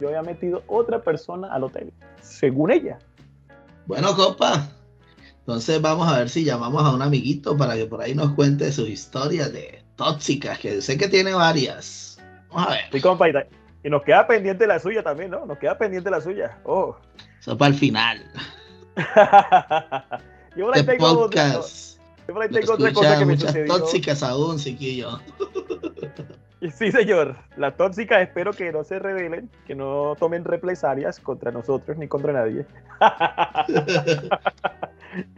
yo 0.00 0.08
había 0.08 0.22
metido 0.22 0.62
otra 0.66 1.02
persona 1.02 1.52
al 1.52 1.64
hotel, 1.64 1.92
según 2.20 2.70
ella. 2.70 2.98
Bueno, 3.86 4.14
copa, 4.16 4.68
entonces 5.40 5.80
vamos 5.80 6.08
a 6.08 6.18
ver 6.18 6.30
si 6.30 6.44
llamamos 6.44 6.82
a 6.84 6.94
un 6.94 7.02
amiguito 7.02 7.56
para 7.56 7.74
que 7.74 7.86
por 7.86 8.00
ahí 8.00 8.14
nos 8.14 8.32
cuente 8.32 8.72
sus 8.72 8.88
historias 8.88 9.52
de 9.52 9.82
tóxicas, 9.96 10.58
que 10.58 10.80
sé 10.80 10.96
que 10.96 11.08
tiene 11.08 11.34
varias. 11.34 12.18
Vamos 12.48 12.68
a 12.68 12.70
ver. 12.70 12.84
Sí, 12.92 13.00
compa, 13.00 13.26
y 13.28 13.90
nos 13.90 14.02
queda 14.02 14.26
pendiente 14.26 14.66
la 14.66 14.78
suya 14.78 15.02
también, 15.02 15.30
¿no? 15.30 15.44
Nos 15.44 15.58
queda 15.58 15.76
pendiente 15.76 16.10
la 16.10 16.20
suya. 16.22 16.58
Oh. 16.64 16.96
Eso 17.38 17.58
para 17.58 17.72
el 17.72 17.78
final. 17.78 18.24
yo 20.56 20.64
por 20.64 20.76
ahí 20.76 20.82
tengo 20.86 21.14
podcast. 21.14 21.93
Yo 22.26 22.34
por 22.34 22.42
ahí 22.42 22.48
tengo 22.48 22.74
otra 22.74 22.92
cosa 22.92 23.18
que 23.18 23.24
me 23.26 23.36
muchas 23.36 23.54
tóxicas 23.66 24.22
aún, 24.22 24.58
chiquillo. 24.58 25.20
Sí, 26.72 26.90
señor. 26.90 27.36
Las 27.56 27.76
tóxicas 27.76 28.22
espero 28.22 28.52
que 28.52 28.72
no 28.72 28.84
se 28.84 28.98
revelen, 28.98 29.50
que 29.66 29.74
no 29.74 30.16
tomen 30.18 30.44
represalias 30.44 31.20
contra 31.20 31.50
nosotros 31.50 31.98
ni 31.98 32.08
contra 32.08 32.32
nadie. 32.32 32.64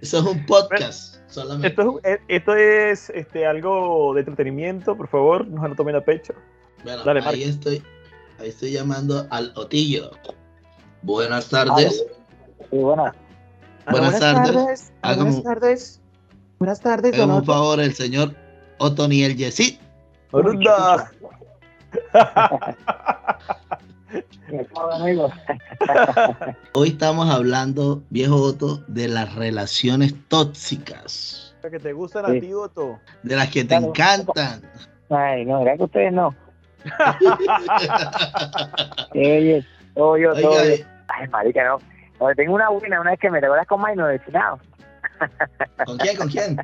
Eso 0.00 0.18
es 0.18 0.24
un 0.24 0.46
podcast 0.46 1.16
solamente. 1.26 1.68
Esto 1.68 2.00
es, 2.02 2.20
esto 2.28 2.54
es 2.54 3.10
este, 3.10 3.46
algo 3.46 4.14
de 4.14 4.20
entretenimiento, 4.20 4.96
por 4.96 5.08
favor, 5.08 5.46
no 5.46 5.66
lo 5.66 5.74
tomen 5.74 5.96
a 5.96 6.00
pecho. 6.00 6.34
Bueno, 6.84 7.02
Dale, 7.04 7.20
ahí 7.24 7.42
estoy, 7.42 7.82
ahí 8.38 8.48
estoy 8.48 8.72
llamando 8.72 9.26
al 9.30 9.52
Otillo. 9.56 10.12
Buenas 11.02 11.48
tardes. 11.48 12.06
Sí, 12.70 12.76
buenas. 12.78 13.14
Buenas, 13.90 14.18
tardes. 14.18 14.92
Buenas 15.02 15.42
tardes. 15.42 16.00
Buenas 16.58 16.80
tardes. 16.80 17.14
Hagan 17.14 17.30
un 17.30 17.44
favor, 17.44 17.78
el 17.80 17.94
señor 17.94 18.34
Otoniel 18.78 19.36
Yesid. 19.36 19.78
Hoy 26.72 26.88
estamos 26.88 27.28
hablando, 27.28 28.02
viejo 28.10 28.36
Otto, 28.36 28.82
de 28.86 29.08
las 29.08 29.34
relaciones 29.34 30.14
tóxicas. 30.28 31.54
Las 31.62 31.72
que 31.72 31.78
te 31.78 31.92
gustan 31.92 32.24
a 32.24 32.40
ti, 32.40 32.54
Otto. 32.54 32.98
De 33.22 33.36
las 33.36 33.50
que 33.50 33.64
te 33.64 33.74
encantan. 33.74 34.62
Ay, 35.10 35.44
no, 35.44 35.62
¿verdad 35.62 35.76
que 35.76 35.84
ustedes 35.84 36.12
no? 36.12 36.34
Oye, 39.14 39.64
todo 39.94 40.16
yo, 40.16 40.34
todo 40.34 40.58
Ay, 41.08 41.28
marica, 41.28 41.64
no. 41.64 41.78
Oye, 42.18 42.34
tengo 42.34 42.54
una 42.54 42.70
buena, 42.70 43.00
una 43.00 43.10
vez 43.10 43.20
que 43.20 43.30
me 43.30 43.40
recuerdas 43.40 43.66
con 43.66 43.82
Minor 43.82 44.10
de 44.10 44.24
Chinao. 44.24 44.58
¿Con 45.86 45.98
quién? 45.98 46.16
¿Con 46.16 46.28
quién? 46.28 46.56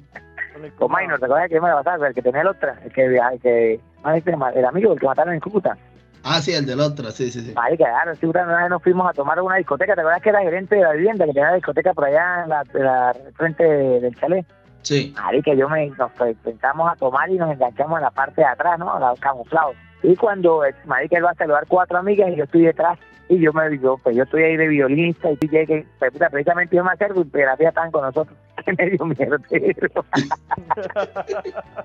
con 0.78 0.92
Minor, 0.92 1.18
¿te 1.18 1.24
acuerdas 1.24 1.48
que 1.48 1.60
me 1.60 1.68
la 1.68 1.82
pasaba? 1.82 2.08
El 2.08 2.14
que 2.14 2.22
tenía 2.22 2.42
el 2.42 2.48
otro, 2.48 2.72
el 2.84 2.92
que, 2.92 3.06
el 3.06 3.40
que 3.40 3.80
el 4.04 4.64
amigo, 4.64 4.92
el 4.92 5.00
que 5.00 5.06
mataron 5.06 5.34
en 5.34 5.40
Cúcuta. 5.40 5.76
Ah, 6.24 6.40
sí, 6.40 6.52
el 6.52 6.66
del 6.66 6.80
otro, 6.80 7.10
sí, 7.10 7.30
sí, 7.30 7.40
sí. 7.40 7.52
Ahí 7.56 7.76
quedaron, 7.76 8.14
sí, 8.16 8.26
una 8.26 8.44
vez 8.44 8.70
nos 8.70 8.82
fuimos 8.82 9.08
a 9.08 9.12
tomar 9.12 9.40
una 9.40 9.56
discoteca, 9.56 9.94
¿te 9.94 10.00
acuerdas 10.00 10.22
que 10.22 10.28
era 10.28 10.40
gerente 10.40 10.76
de 10.76 10.82
la 10.82 10.92
vivienda, 10.92 11.24
que 11.24 11.32
tenía 11.32 11.50
la 11.50 11.56
discoteca 11.56 11.92
por 11.94 12.04
allá 12.04 12.44
en 12.44 12.48
la, 12.48 12.64
en 12.74 12.84
la 12.84 13.16
frente 13.34 13.64
del 13.64 14.14
chalet? 14.16 14.46
Sí. 14.82 15.14
Ahí 15.16 15.42
que 15.42 15.56
yo 15.56 15.68
me, 15.68 15.88
nos 15.90 16.12
pensamos 16.42 16.92
a 16.92 16.96
tomar 16.96 17.30
y 17.30 17.38
nos 17.38 17.52
enganchamos 17.52 17.98
en 17.98 18.04
la 18.04 18.10
parte 18.10 18.40
de 18.40 18.46
atrás, 18.46 18.78
¿no? 18.78 18.98
La 18.98 19.14
camuflados. 19.18 19.76
Y 20.02 20.16
cuando 20.16 20.64
el 20.64 20.74
marica 20.84 21.16
él 21.16 21.24
va 21.24 21.30
a 21.30 21.34
saludar 21.34 21.64
cuatro 21.68 21.98
amigas 21.98 22.30
y 22.32 22.36
yo 22.36 22.44
estoy 22.44 22.62
detrás 22.62 22.98
y 23.28 23.38
yo 23.38 23.52
me 23.52 23.68
digo, 23.68 23.98
pues 24.02 24.16
yo 24.16 24.24
estoy 24.24 24.42
ahí 24.42 24.56
de 24.56 24.68
violinista 24.68 25.30
y 25.30 25.36
DJ 25.36 25.66
que 25.66 25.86
pues, 25.98 26.12
puta, 26.12 26.28
precisamente 26.28 26.76
yo 26.76 26.84
me 26.84 26.90
acerco 26.90 27.20
y 27.20 27.24
terapia 27.26 27.68
están 27.68 27.90
con 27.92 28.02
nosotros. 28.02 28.36
Que 28.64 28.72
me 28.72 28.90
dio 28.90 29.04
miedo. 29.06 29.36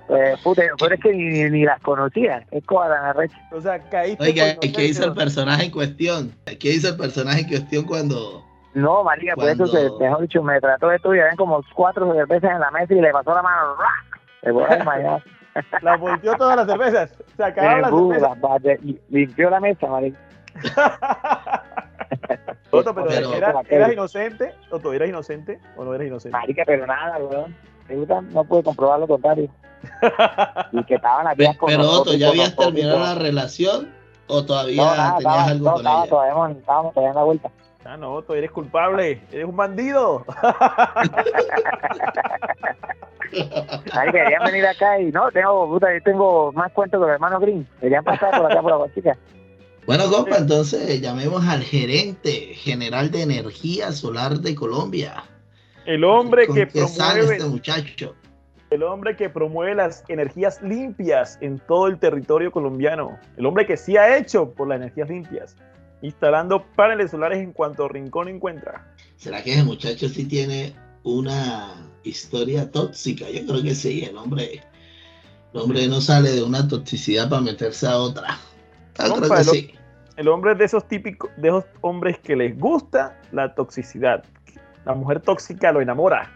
pues, 0.07 0.39
puta, 0.41 0.63
pero 0.79 0.95
es 0.95 1.01
que 1.01 1.13
ni, 1.13 1.49
ni, 1.49 1.63
las 1.65 1.81
conocía. 1.81 2.45
Es 2.51 2.63
la 2.69 3.13
recha. 3.13 3.37
O 3.51 3.61
sea, 3.61 3.79
caíste. 3.89 4.23
Oiga, 4.23 4.55
¿qué 4.59 4.85
hizo 4.85 5.05
el 5.05 5.13
personaje 5.13 5.65
en 5.65 5.71
cuestión? 5.71 6.33
¿Qué 6.59 6.73
hizo 6.73 6.89
el 6.89 6.97
personaje 6.97 7.41
en 7.41 7.47
cuestión 7.47 7.85
cuando.? 7.85 8.43
No, 8.73 9.03
María, 9.03 9.33
por 9.35 9.49
eso, 9.49 9.65
se, 9.65 9.89
mejor 9.99 10.21
dicho, 10.21 10.43
me 10.43 10.59
trató 10.59 10.89
de 10.89 10.97
esto 10.97 11.15
y 11.15 11.19
ven 11.19 11.35
como 11.35 11.63
cuatro 11.73 12.13
cervezas 12.13 12.51
en 12.51 12.59
la 12.59 12.69
mesa 12.69 12.93
y 12.93 13.01
le 13.01 13.11
pasó 13.11 13.33
la 13.33 13.41
mano. 13.41 13.75
Se 14.43 14.51
fue 14.51 14.65
a 14.65 15.21
La 15.81 15.97
volteó 15.97 16.35
todas 16.35 16.57
las 16.57 16.67
cervezas. 16.67 17.17
Se 17.35 17.43
acabaron 17.43 17.81
las 17.81 18.61
cervezas. 18.61 18.79
limpió 19.09 19.49
la 19.49 19.59
mesa, 19.59 19.87
María. 19.87 20.13
Otto, 22.71 22.93
pero, 22.93 23.09
era, 23.09 23.61
¿eras 23.69 23.93
inocente? 23.93 24.53
Otto, 24.69 24.93
¿eras 24.93 25.07
inocente 25.07 25.59
o 25.77 25.85
no 25.85 25.93
eras 25.93 26.07
inocente? 26.07 26.37
Marica, 26.37 26.63
pero 26.65 26.85
nada, 26.85 27.17
weón. 27.17 27.55
No 28.31 28.43
pude 28.43 28.63
comprobar 28.63 28.99
lo 28.99 29.07
contrario. 29.07 29.49
y 30.71 30.83
que 30.83 30.95
estaban 30.95 31.27
aquí 31.27 31.45
con 31.55 31.69
Pero 31.69 31.89
Otto, 31.89 32.13
¿ya 32.15 32.29
habías 32.29 32.55
terminado 32.55 32.99
la 32.99 33.15
relación 33.15 33.93
o 34.27 34.43
todavía 34.43 34.83
no, 34.83 34.95
nada, 34.95 35.17
tenías 35.17 35.19
estaba, 35.19 35.43
algo 35.45 35.65
no, 35.65 35.71
con 35.71 35.79
estaba, 35.79 35.99
ella? 35.99 36.09
Todavía, 36.09 36.57
estábamos 36.59 36.93
todavía 36.93 37.09
en 37.09 37.15
la 37.15 37.23
vuelta. 37.23 37.51
Ah, 37.85 37.95
no, 37.95 38.13
Otto, 38.15 38.35
eres 38.35 38.51
culpable. 38.51 39.21
Eres 39.31 39.45
un 39.45 39.55
bandido. 39.55 40.25
Ay, 43.93 44.11
querían 44.11 44.43
venir 44.43 44.67
acá 44.67 44.99
y 44.99 45.11
no, 45.11 45.31
tengo, 45.31 45.69
puta, 45.69 45.93
yo 45.93 46.03
tengo 46.03 46.51
más 46.51 46.71
cuentos 46.73 46.99
que 46.99 47.05
los 47.05 47.13
hermanos 47.13 47.39
Green. 47.39 47.65
Querían 47.79 48.03
pasar 48.03 48.37
por 48.37 48.51
acá 48.51 48.61
por 48.61 48.87
la 48.87 48.93
chica. 48.93 49.17
Bueno, 49.87 50.11
compa, 50.11 50.37
entonces 50.37 50.99
llamemos 50.99 51.45
al 51.47 51.63
gerente 51.63 52.53
general 52.55 53.09
de 53.09 53.21
energía 53.21 53.93
solar 53.93 54.41
de 54.41 54.53
Colombia. 54.53 55.23
El 55.85 56.03
hombre 56.03 56.45
que 56.45 56.67
promueve. 56.67 57.37
este 57.37 57.45
muchacho? 57.45 58.13
El 58.69 58.83
hombre 58.83 59.15
que 59.15 59.29
promueve 59.29 59.75
las 59.75 60.03
energías 60.09 60.61
limpias 60.61 61.37
en 61.39 61.57
todo 61.59 61.87
el 61.87 61.97
territorio 61.99 62.51
colombiano. 62.51 63.17
El 63.37 63.45
hombre 63.45 63.65
que 63.65 63.77
sí 63.77 63.95
ha 63.95 64.17
hecho 64.17 64.51
por 64.51 64.67
las 64.67 64.75
energías 64.81 65.07
limpias, 65.07 65.55
instalando 66.01 66.65
paneles 66.75 67.11
solares 67.11 67.39
en 67.39 67.53
cuanto 67.53 67.87
rincón 67.87 68.27
encuentra. 68.27 68.93
¿Será 69.15 69.41
que 69.41 69.53
ese 69.53 69.63
muchacho 69.63 70.09
sí 70.09 70.25
tiene 70.25 70.75
una 71.03 71.89
historia 72.03 72.69
tóxica? 72.69 73.29
Yo 73.29 73.45
creo 73.47 73.63
que 73.63 73.73
sí, 73.73 74.03
el 74.03 74.17
hombre, 74.17 74.63
el 75.53 75.59
hombre 75.61 75.87
no 75.87 76.01
sale 76.01 76.31
de 76.31 76.43
una 76.43 76.67
toxicidad 76.67 77.29
para 77.29 77.41
meterse 77.41 77.87
a 77.87 77.97
otra. 77.99 78.37
Yo 78.99 79.15
creo 79.15 79.29
que 79.29 79.43
sí. 79.45 79.76
El 80.17 80.27
hombre 80.29 80.53
es 80.53 80.57
de 80.57 80.65
esos 80.65 80.87
típicos, 80.87 81.29
de 81.37 81.49
esos 81.49 81.65
hombres 81.81 82.17
que 82.17 82.35
les 82.35 82.57
gusta 82.57 83.21
la 83.31 83.53
toxicidad. 83.53 84.23
La 84.83 84.95
mujer 84.95 85.21
tóxica 85.21 85.71
lo 85.71 85.79
enamora. 85.79 86.31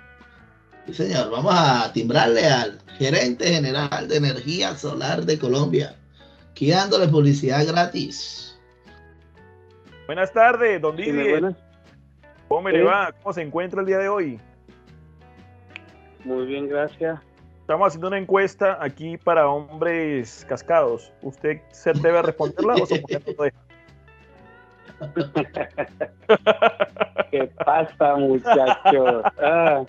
Sí, 0.86 0.94
señor. 0.94 1.32
Vamos 1.32 1.54
a 1.58 1.92
timbrarle 1.92 2.46
al 2.46 2.80
gerente 3.00 3.48
general 3.48 4.08
de 4.08 4.18
energía 4.18 4.76
solar 4.76 5.26
de 5.26 5.40
Colombia, 5.40 5.96
dándole 6.60 7.08
publicidad 7.08 7.66
gratis. 7.66 8.60
Buenas 10.06 10.32
tardes, 10.32 10.80
don 10.80 10.96
Didier. 10.96 11.56
¿Cómo 12.48 12.62
me 12.62 12.74
le 12.74 12.84
va? 12.84 13.12
¿Cómo 13.24 13.34
se 13.34 13.42
encuentra 13.42 13.82
el 13.82 13.88
día 13.88 13.98
de 13.98 14.10
hoy? 14.10 14.40
Muy 16.24 16.46
bien, 16.46 16.70
gracias. 16.70 17.20
Estamos 17.62 17.88
haciendo 17.88 18.10
una 18.10 18.20
encuesta 18.20 18.78
aquí 18.80 19.18
para 19.18 19.48
hombres 19.48 20.46
cascados. 20.48 21.12
¿Usted 21.24 21.62
se 21.72 21.94
debe 21.94 22.22
responderla 22.22 22.76
o 22.76 22.86
se 22.86 23.00
puede 23.00 23.54
¿Qué 27.32 27.50
pasa, 27.66 28.16
muchachos? 28.16 29.24
Ah, 29.42 29.84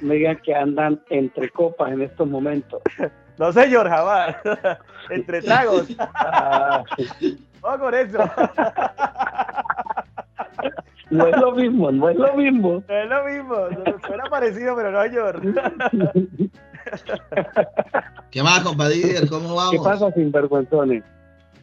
me 0.00 0.14
digan 0.16 0.38
que 0.44 0.54
andan 0.54 1.00
entre 1.10 1.48
copas 1.50 1.92
en 1.92 2.02
estos 2.02 2.28
momentos. 2.28 2.82
No, 3.38 3.52
señor, 3.52 3.88
jamás. 3.88 4.36
entre 5.10 5.42
tragos. 5.42 5.88
Ah. 5.98 6.82
No 7.62 7.78
con 7.78 7.94
eso. 7.94 8.18
No 11.10 11.26
es 11.26 11.36
lo 11.38 11.52
mismo, 11.52 11.90
no 11.90 12.08
es 12.10 12.16
lo 12.16 12.34
mismo. 12.34 12.82
No 12.86 12.94
es 12.94 13.08
lo 13.08 13.24
mismo. 13.24 13.56
Suena 14.06 14.24
parecido, 14.24 14.76
pero 14.76 14.90
no, 14.90 15.02
señor. 15.02 15.40
¿Qué 18.30 18.42
más, 18.42 18.60
compadre? 18.60 19.26
¿Cómo 19.28 19.54
vamos? 19.54 19.70
¿Qué 19.72 19.78
pasa, 19.78 20.12
sinvergüenzones? 20.12 21.02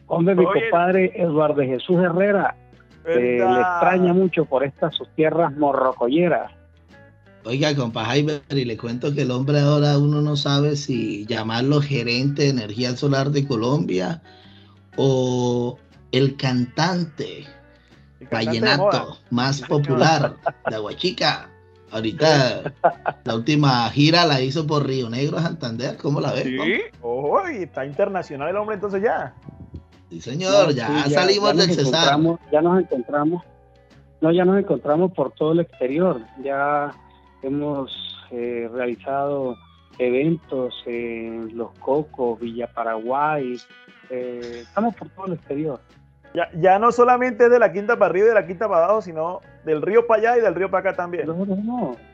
Hombre, 0.08 0.34
mi 0.34 0.44
compadre 0.44 1.12
Eduardo 1.14 1.62
Jesús 1.62 2.02
Herrera 2.02 2.54
le 3.06 3.60
extraña 3.60 4.12
mucho 4.12 4.44
por 4.44 4.64
estas 4.64 4.94
sus 4.94 5.08
tierras 5.14 5.56
morrocolleras. 5.56 6.52
Oiga, 7.44 7.76
compa 7.76 8.04
Jaime, 8.06 8.40
y 8.50 8.64
le 8.64 8.76
cuento 8.76 9.14
que 9.14 9.22
el 9.22 9.30
hombre 9.30 9.60
ahora 9.60 9.98
uno 9.98 10.20
no 10.20 10.34
sabe 10.34 10.74
si 10.74 11.24
llamarlo 11.26 11.80
gerente 11.80 12.42
de 12.42 12.48
energía 12.48 12.96
solar 12.96 13.30
de 13.30 13.46
Colombia 13.46 14.20
o 14.96 15.78
el 16.10 16.36
cantante, 16.36 17.46
vallenato 18.32 19.18
más 19.30 19.62
popular 19.62 20.34
de 20.68 20.74
Aguachica. 20.74 21.48
Ahorita 21.92 22.74
la 23.24 23.34
última 23.36 23.88
gira 23.90 24.26
la 24.26 24.40
hizo 24.40 24.66
por 24.66 24.84
Río 24.84 25.08
Negro, 25.08 25.38
Santander. 25.38 25.96
¿Cómo 25.98 26.20
la 26.20 26.32
ves? 26.32 26.44
Sí, 26.44 26.80
ojo, 27.00 27.46
está 27.46 27.86
internacional 27.86 28.48
el 28.48 28.56
hombre 28.56 28.74
entonces 28.74 29.02
ya. 29.04 29.32
Sí, 30.10 30.20
señor, 30.20 30.74
ya, 30.74 31.08
salimos 31.08 31.56
del 31.56 31.74
Cesar. 31.74 32.18
Ya 32.52 32.62
nos 32.62 32.80
encontramos, 32.80 33.42
no, 34.20 34.30
ya 34.30 34.44
nos 34.44 34.58
encontramos 34.58 35.12
por 35.12 35.32
todo 35.32 35.52
el 35.52 35.60
exterior. 35.60 36.20
Ya 36.42 36.92
hemos 37.42 37.90
eh, 38.30 38.68
realizado 38.72 39.56
eventos 39.98 40.74
en 40.86 41.56
Los 41.56 41.70
Cocos, 41.78 42.38
Villa 42.38 42.66
Paraguay, 42.68 43.56
eh, 44.10 44.60
estamos 44.62 44.94
por 44.94 45.08
todo 45.10 45.26
el 45.26 45.32
exterior. 45.34 45.80
Ya, 46.34 46.48
ya 46.60 46.78
no 46.78 46.92
solamente 46.92 47.48
de 47.48 47.58
la 47.58 47.72
quinta 47.72 47.98
para 47.98 48.10
arriba 48.10 48.26
y 48.26 48.28
de 48.28 48.34
la 48.34 48.46
quinta 48.46 48.68
para 48.68 48.84
abajo, 48.84 49.02
sino 49.02 49.40
del 49.64 49.82
río 49.82 50.06
para 50.06 50.20
allá 50.20 50.38
y 50.38 50.42
del 50.42 50.54
río 50.54 50.70
para 50.70 50.90
acá 50.90 50.96
también. 50.96 51.26
No, 51.26 51.44
no, 51.44 51.56
no. 51.56 51.96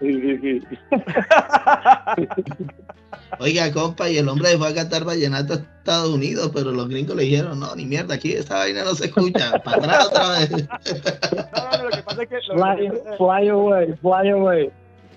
Sí, 0.00 0.10
sí, 0.10 0.60
sí. 0.60 0.78
Oiga, 3.38 3.72
compa, 3.72 4.08
y 4.08 4.18
el 4.18 4.28
hombre 4.28 4.56
fue 4.56 4.68
a 4.68 4.74
cantar 4.74 5.04
vallenato 5.04 5.54
a 5.54 5.56
Estados 5.56 6.10
Unidos, 6.10 6.50
pero 6.54 6.72
los 6.72 6.88
gringos 6.88 7.16
le 7.16 7.24
dijeron, 7.24 7.60
no, 7.60 7.74
ni 7.74 7.86
mierda, 7.86 8.14
aquí 8.14 8.32
esta 8.32 8.58
vaina 8.58 8.84
no 8.84 8.94
se 8.94 9.06
escucha, 9.06 9.58
para 9.64 9.76
atrás 9.78 10.06
otra 10.06 10.30
vez. 10.30 10.50
no, 10.50 11.78
no, 11.78 11.84
lo 11.84 11.90
que 11.90 12.02
pasa 12.02 12.22
es 12.22 12.28
que... 12.28 12.36
Fly, 12.40 12.90
fly 13.16 13.48
away, 13.48 13.94
fly 14.00 14.30
away, 14.30 14.70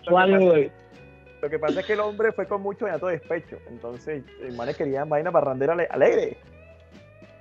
fly 0.07 0.33
away. 0.33 0.71
Lo 1.41 1.49
que 1.49 1.59
pasa 1.59 1.79
es 1.79 1.85
que 1.85 1.93
el 1.93 2.01
hombre 2.01 2.31
fue 2.33 2.47
con 2.47 2.61
mucho 2.61 2.85
vallenato 2.85 3.07
de 3.07 3.13
despecho, 3.13 3.57
entonces, 3.69 4.23
los 4.41 4.55
manes 4.55 4.75
querían 4.75 5.07
vaina 5.07 5.31
barrandera 5.31 5.75
alegre. 5.89 6.37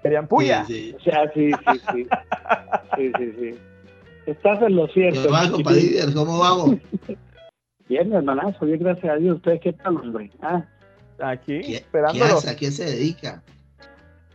Querían 0.03 0.29
puya. 0.29 0.65
Sí, 0.67 0.91
sí. 0.91 0.97
O 0.97 1.01
sea, 1.01 1.33
sí, 1.35 1.51
sí, 1.51 1.81
sí. 1.93 2.09
Sí, 2.97 3.13
sí, 3.17 3.33
sí. 3.39 3.55
Estás 4.27 4.61
en 4.63 4.75
lo 4.75 4.89
cierto. 4.89 5.23
¿Cómo 5.23 5.33
va, 5.33 5.51
compadre? 5.51 6.13
¿Cómo 6.13 6.39
vamos? 6.39 6.77
Bien, 7.89 8.13
hermanazo, 8.13 8.67
bien, 8.67 8.81
gracias 8.81 9.13
a 9.13 9.17
Dios. 9.17 9.37
¿Ustedes 9.37 9.61
qué 9.61 9.73
tal, 9.73 9.97
hombre? 9.97 10.31
Ah. 10.43 10.65
Aquí, 11.21 11.75
esperando. 11.75 12.13
¿Qué 12.13 12.23
hace? 12.23 12.51
¿A 12.51 12.57
qué 12.57 12.71
se 12.71 12.85
dedica? 12.85 13.43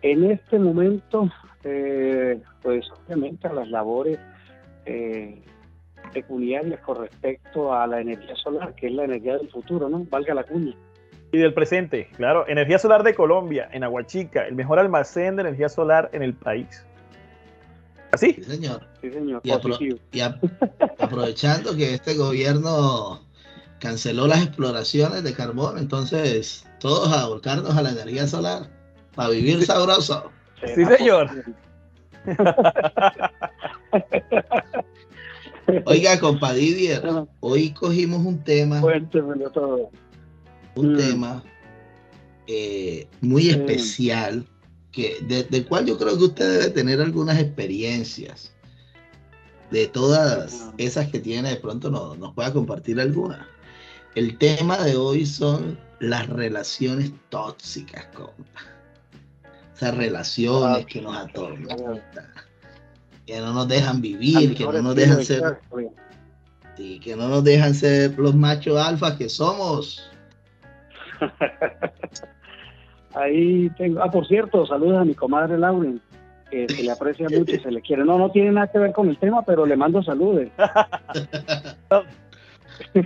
En 0.01 0.29
este 0.29 0.59
momento, 0.59 1.29
eh, 1.63 2.41
pues 2.61 2.85
obviamente 3.05 3.47
a 3.47 3.53
las 3.53 3.69
labores 3.69 4.19
eh, 4.85 5.41
peculiares 6.11 6.79
con 6.81 7.01
respecto 7.01 7.73
a 7.73 7.87
la 7.87 8.01
energía 8.01 8.35
solar, 8.35 8.73
que 8.75 8.87
es 8.87 8.93
la 8.93 9.05
energía 9.05 9.37
del 9.37 9.49
futuro, 9.49 9.87
¿no? 9.87 10.05
Valga 10.09 10.33
la 10.33 10.43
cuña. 10.43 10.75
Y 11.31 11.37
del 11.37 11.53
presente, 11.53 12.09
claro. 12.17 12.45
Energía 12.47 12.79
solar 12.79 13.03
de 13.03 13.15
Colombia, 13.15 13.69
en 13.71 13.83
Aguachica, 13.83 14.45
el 14.45 14.55
mejor 14.55 14.79
almacén 14.79 15.35
de 15.35 15.43
energía 15.43 15.69
solar 15.69 16.09
en 16.13 16.21
el 16.21 16.33
país. 16.33 16.85
¿Así? 18.11 18.33
Sí, 18.33 18.43
señor. 18.43 18.85
Sí, 19.01 19.09
señor. 19.09 19.41
Y, 19.43 19.97
y 20.11 20.21
aprovechando 20.21 21.75
que 21.75 21.95
este 21.95 22.15
gobierno 22.15 23.21
canceló 23.83 24.27
las 24.27 24.41
exploraciones 24.41 25.23
de 25.23 25.33
carbón, 25.33 25.77
entonces 25.77 26.65
todos 26.79 27.11
a 27.11 27.27
volcarnos 27.27 27.75
a 27.75 27.81
la 27.81 27.91
energía 27.91 28.25
solar 28.27 28.69
para 29.13 29.31
vivir 29.31 29.65
sabroso. 29.65 30.31
Sí, 30.73 30.85
señor. 30.85 31.29
Oiga, 35.85 36.17
compadre, 36.17 37.01
hoy 37.41 37.71
cogimos 37.71 38.25
un 38.25 38.41
tema. 38.41 38.79
todo. 39.51 39.91
Un 40.75 40.93
mm. 40.93 40.97
tema 40.97 41.43
eh, 42.47 43.05
muy 43.19 43.49
especial 43.49 44.47
que, 44.93 45.17
de, 45.27 45.43
del 45.43 45.65
cual 45.65 45.85
yo 45.85 45.97
creo 45.97 46.17
que 46.17 46.23
usted 46.23 46.59
debe 46.59 46.69
tener 46.69 47.01
algunas 47.01 47.37
experiencias. 47.37 48.53
De 49.71 49.87
todas 49.87 50.71
esas 50.77 51.09
que 51.09 51.19
tiene, 51.19 51.49
de 51.49 51.57
pronto 51.57 51.89
nos, 51.89 52.17
nos 52.17 52.33
pueda 52.33 52.53
compartir 52.53 53.01
alguna. 53.01 53.49
El 54.15 54.37
tema 54.37 54.77
de 54.77 54.95
hoy 54.95 55.25
son 55.25 55.77
las 55.99 56.29
relaciones 56.29 57.11
tóxicas, 57.29 58.05
compa. 58.13 58.61
Esas 59.75 59.97
relaciones 59.97 60.85
que 60.85 61.01
nos 61.01 61.17
atormentan, 61.17 62.01
que 63.25 63.39
no 63.39 63.53
nos 63.53 63.67
dejan 63.67 64.01
vivir, 64.01 64.55
que 64.55 64.65
no 64.65 64.81
nos 64.83 64.95
dejan 64.95 65.23
ser, 65.25 65.59
sí, 66.77 66.99
que 66.99 67.15
no 67.15 67.27
nos 67.27 67.43
dejan 67.43 67.73
ser 67.73 68.17
los 68.19 68.35
machos 68.35 68.77
alfa 68.77 69.17
que 69.17 69.29
somos. 69.29 70.11
Ahí 73.15 73.69
tengo, 73.77 74.01
ah, 74.03 74.11
por 74.11 74.27
cierto, 74.27 74.67
saludos 74.67 74.99
a 74.99 75.05
mi 75.05 75.15
comadre 75.15 75.57
Lauren, 75.57 75.99
que 76.51 76.67
se 76.69 76.83
le 76.83 76.91
aprecia 76.91 77.27
mucho 77.29 77.55
y 77.55 77.59
se 77.59 77.71
le 77.71 77.81
quiere. 77.81 78.05
No, 78.05 78.19
no 78.19 78.29
tiene 78.31 78.51
nada 78.51 78.67
que 78.67 78.77
ver 78.77 78.91
con 78.91 79.09
el 79.09 79.17
tema, 79.17 79.41
pero 79.43 79.65
le 79.65 79.75
mando 79.75 80.03
saludos. 80.03 80.49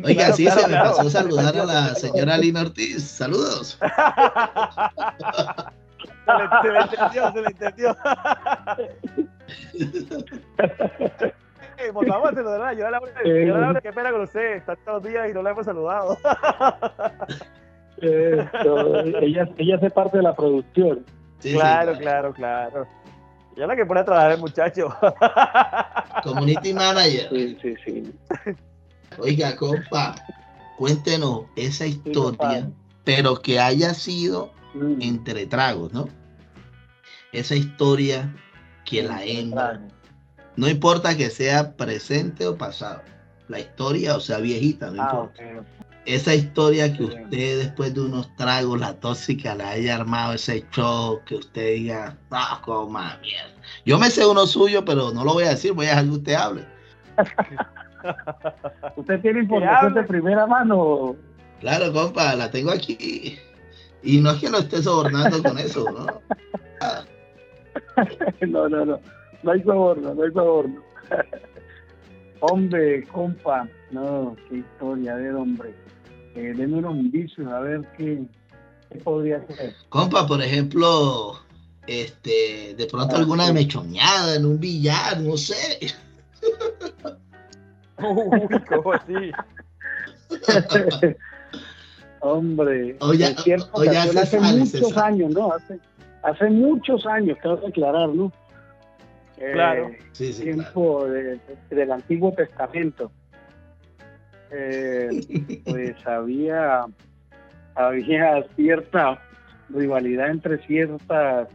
Oiga, 0.03 0.33
sí, 0.33 0.49
se 0.49 0.67
me 0.67 0.75
pasó 0.75 1.01
a 1.01 1.09
saludar 1.09 1.57
a 1.57 1.65
la 1.65 1.95
señora 1.95 2.37
Lina 2.37 2.61
Ortiz. 2.61 3.03
Saludos. 3.03 3.79
se, 6.61 6.71
le, 6.71 6.79
entendió, 6.79 7.31
se 7.31 7.41
le 7.41 7.47
entendió. 7.47 7.97
Eh, 11.79 11.91
pues 11.93 12.09
vamos 12.09 12.31
a 12.31 12.33
saludar 12.33 12.75
yo 12.75 12.89
la 12.89 12.99
Laura, 13.23 13.79
qué 13.81 13.93
pena 13.93 14.11
con 14.11 14.21
usted, 14.21 14.55
está 14.55 14.75
todos 14.77 15.03
los 15.03 15.11
días 15.11 15.29
y 15.29 15.33
no 15.33 15.43
la 15.43 15.51
hemos 15.51 15.63
saludado. 15.63 16.17
Ella, 18.01 19.49
ella 19.57 19.75
hace 19.75 19.89
parte 19.89 20.17
de 20.17 20.23
la 20.23 20.35
producción. 20.35 21.05
claro, 21.39 21.97
claro, 21.97 22.33
claro, 22.33 22.87
Ella 23.55 23.63
es 23.63 23.67
la 23.67 23.75
que 23.75 23.85
pone 23.85 24.01
a 24.01 24.05
trabajar 24.05 24.33
el 24.33 24.39
muchacho. 24.39 24.95
Community 26.23 26.73
manager. 26.73 27.29
Sí, 27.29 27.57
sí, 27.61 27.75
sí. 27.85 28.13
Oiga, 29.19 29.55
compa, 29.55 30.15
cuéntenos 30.77 31.45
esa 31.55 31.85
historia, 31.85 32.69
pero 33.03 33.41
que 33.41 33.59
haya 33.59 33.93
sido 33.93 34.51
mm. 34.73 35.01
entre 35.01 35.45
tragos, 35.45 35.91
¿no? 35.93 36.07
Esa 37.31 37.55
historia 37.55 38.33
que 38.85 39.03
la 39.03 39.23
hembra, 39.23 39.81
no 40.55 40.69
importa 40.69 41.17
que 41.17 41.29
sea 41.29 41.75
presente 41.75 42.47
o 42.47 42.57
pasado, 42.57 43.01
la 43.47 43.59
historia 43.59 44.15
o 44.15 44.19
sea 44.19 44.37
viejita, 44.37 44.91
no 44.91 45.01
ah, 45.01 45.09
importa. 45.11 45.43
Esa 46.05 46.33
historia 46.33 46.95
que 46.95 47.03
usted 47.03 47.59
después 47.59 47.93
de 47.93 48.01
unos 48.01 48.33
tragos, 48.37 48.79
la 48.79 48.93
tóxica, 48.93 49.55
le 49.55 49.63
haya 49.63 49.95
armado 49.95 50.33
ese 50.33 50.65
show, 50.71 51.19
que 51.25 51.35
usted 51.35 51.75
diga, 51.75 52.17
no, 52.31 52.61
coma 52.61 53.19
mierda. 53.21 53.51
Yo 53.85 53.99
me 53.99 54.09
sé 54.09 54.25
uno 54.25 54.47
suyo, 54.47 54.85
pero 54.85 55.11
no 55.11 55.25
lo 55.25 55.33
voy 55.33 55.43
a 55.43 55.49
decir, 55.49 55.73
voy 55.73 55.87
a 55.87 55.89
dejar 55.89 56.05
que 56.05 56.11
usted 56.11 56.33
hable. 56.35 56.65
¿Usted 58.95 59.21
tiene 59.21 59.41
información 59.41 59.93
de 59.93 60.03
primera 60.03 60.45
mano? 60.45 61.15
Claro, 61.59 61.91
compa, 61.91 62.35
la 62.35 62.51
tengo 62.51 62.71
aquí. 62.71 63.37
Y 64.03 64.19
no 64.19 64.31
es 64.31 64.37
que 64.39 64.49
lo 64.49 64.59
esté 64.59 64.81
sobornando 64.81 65.41
con 65.41 65.57
eso, 65.57 65.85
¿no? 65.91 66.05
no, 68.47 68.69
no, 68.69 68.85
no. 68.85 68.99
No 69.43 69.51
hay 69.51 69.61
soborno, 69.63 70.13
no 70.13 70.23
hay 70.23 70.31
soborno. 70.31 70.81
hombre, 72.41 73.03
compa. 73.07 73.67
No, 73.91 74.35
qué 74.49 74.57
historia, 74.57 75.13
a 75.13 75.17
ver, 75.17 75.35
hombre. 75.35 75.73
Eh, 76.35 76.53
denme 76.55 76.77
unos 76.77 76.95
indicios, 76.95 77.47
a 77.47 77.59
ver 77.59 77.81
qué, 77.97 78.23
qué 78.91 78.99
podría 78.99 79.45
ser. 79.47 79.73
Compa, 79.89 80.27
por 80.27 80.41
ejemplo, 80.41 81.39
este, 81.87 82.75
de 82.77 82.85
pronto 82.85 83.15
ah, 83.15 83.19
alguna 83.19 83.51
mechoñada 83.53 84.35
en 84.35 84.45
un 84.45 84.59
billar, 84.59 85.19
no 85.21 85.37
sé. 85.37 85.93
Uy, 87.99 88.59
¿cómo 88.67 88.93
así? 88.93 89.31
Hombre, 92.19 92.97
hace, 92.99 94.39
muchos 94.39 94.97
años, 94.97 95.31
¿no? 95.33 95.53
Hace, 95.53 95.79
hace 96.23 96.49
muchos 96.49 97.05
años, 97.05 97.37
tengo 97.41 97.59
que 97.61 97.67
aclarar, 97.67 98.09
¿no? 98.09 98.31
Claro. 99.37 99.89
Eh, 99.89 99.99
sí, 100.13 100.33
sí, 100.33 100.43
tiempo 100.43 101.05
del 101.07 101.91
Antiguo 101.91 102.33
Testamento. 102.33 103.11
Eh, 104.51 105.09
pues 105.65 106.07
había, 106.07 106.85
había 107.75 108.43
cierta 108.55 109.21
rivalidad 109.69 110.29
entre 110.29 110.57
ciertas 110.65 111.49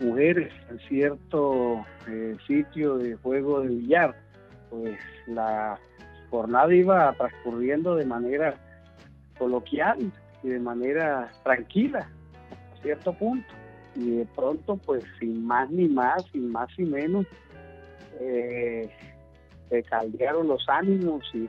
mujeres 0.00 0.52
en 0.70 0.78
cierto 0.88 1.84
eh, 2.08 2.36
sitio 2.46 2.98
de 2.98 3.14
juego 3.16 3.60
de 3.60 3.68
billar. 3.68 4.14
Pues 4.70 4.98
la 5.26 5.78
jornada 6.30 6.74
iba 6.74 7.12
transcurriendo 7.14 7.96
de 7.96 8.04
manera 8.04 8.54
coloquial 9.38 10.12
y 10.42 10.48
de 10.48 10.58
manera 10.58 11.30
tranquila, 11.42 12.08
a 12.72 12.82
cierto 12.82 13.12
punto. 13.14 13.48
Y 13.94 14.18
de 14.18 14.26
pronto, 14.26 14.76
pues 14.76 15.02
sin 15.18 15.46
más 15.46 15.70
ni 15.70 15.88
más, 15.88 16.24
sin 16.32 16.52
más 16.52 16.68
y 16.78 16.84
menos, 16.84 17.26
eh, 18.20 18.90
se 19.68 19.82
caldearon 19.84 20.48
los 20.48 20.68
ánimos 20.68 21.24
y, 21.34 21.48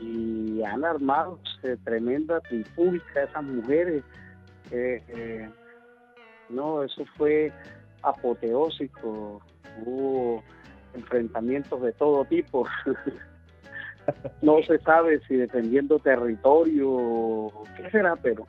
y 0.00 0.62
han 0.64 0.84
armado 0.84 1.38
eh, 1.62 1.76
tremenda 1.84 2.40
trifulca 2.40 3.24
esas 3.24 3.44
mujeres. 3.44 4.02
Eh, 4.70 5.48
no, 6.48 6.82
eso 6.82 7.04
fue 7.16 7.52
apoteósico. 8.02 9.40
Hubo 9.84 10.42
enfrentamientos 10.94 11.82
de 11.82 11.92
todo 11.92 12.24
tipo. 12.24 12.66
no 14.42 14.62
se 14.62 14.78
sabe 14.78 15.20
si 15.26 15.36
defendiendo 15.36 15.98
territorio, 15.98 17.52
qué 17.76 17.90
será, 17.90 18.16
pero 18.16 18.46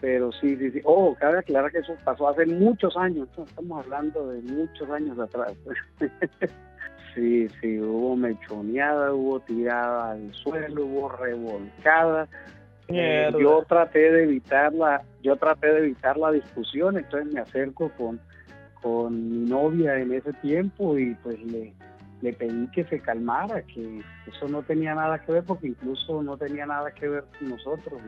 pero 0.00 0.30
sí, 0.32 0.56
sí, 0.56 0.70
sí. 0.70 0.80
Oh, 0.84 1.16
cabe 1.18 1.38
aclarar 1.38 1.72
que 1.72 1.78
eso 1.78 1.96
pasó 2.04 2.28
hace 2.28 2.46
muchos 2.46 2.96
años, 2.96 3.28
estamos 3.36 3.84
hablando 3.84 4.28
de 4.28 4.42
muchos 4.42 4.88
años 4.90 5.18
atrás. 5.18 5.54
sí, 7.14 7.48
sí, 7.60 7.80
hubo 7.80 8.14
mechoneada, 8.14 9.12
hubo 9.12 9.40
tirada 9.40 10.12
al 10.12 10.32
suelo, 10.34 10.84
hubo 10.84 11.08
revolcada. 11.08 12.28
Eh, 12.88 13.32
yo 13.40 13.64
traté 13.68 14.12
de 14.12 14.24
evitar 14.24 14.72
la, 14.72 15.02
yo 15.22 15.34
traté 15.36 15.72
de 15.72 15.78
evitar 15.78 16.16
la 16.16 16.30
discusión, 16.30 16.96
entonces 16.96 17.32
me 17.32 17.40
acerco 17.40 17.90
con, 17.96 18.20
con 18.86 19.28
mi 19.28 19.50
novia 19.50 19.98
en 19.98 20.12
ese 20.12 20.32
tiempo 20.34 20.96
y 20.96 21.12
pues 21.16 21.42
le, 21.42 21.74
le 22.20 22.32
pedí 22.32 22.70
que 22.70 22.84
se 22.84 23.00
calmara, 23.00 23.60
que 23.62 24.00
eso 24.28 24.46
no 24.46 24.62
tenía 24.62 24.94
nada 24.94 25.18
que 25.18 25.32
ver, 25.32 25.42
porque 25.42 25.66
incluso 25.66 26.22
no 26.22 26.36
tenía 26.36 26.66
nada 26.66 26.92
que 26.92 27.08
ver 27.08 27.24
con 27.36 27.48
nosotros. 27.48 28.00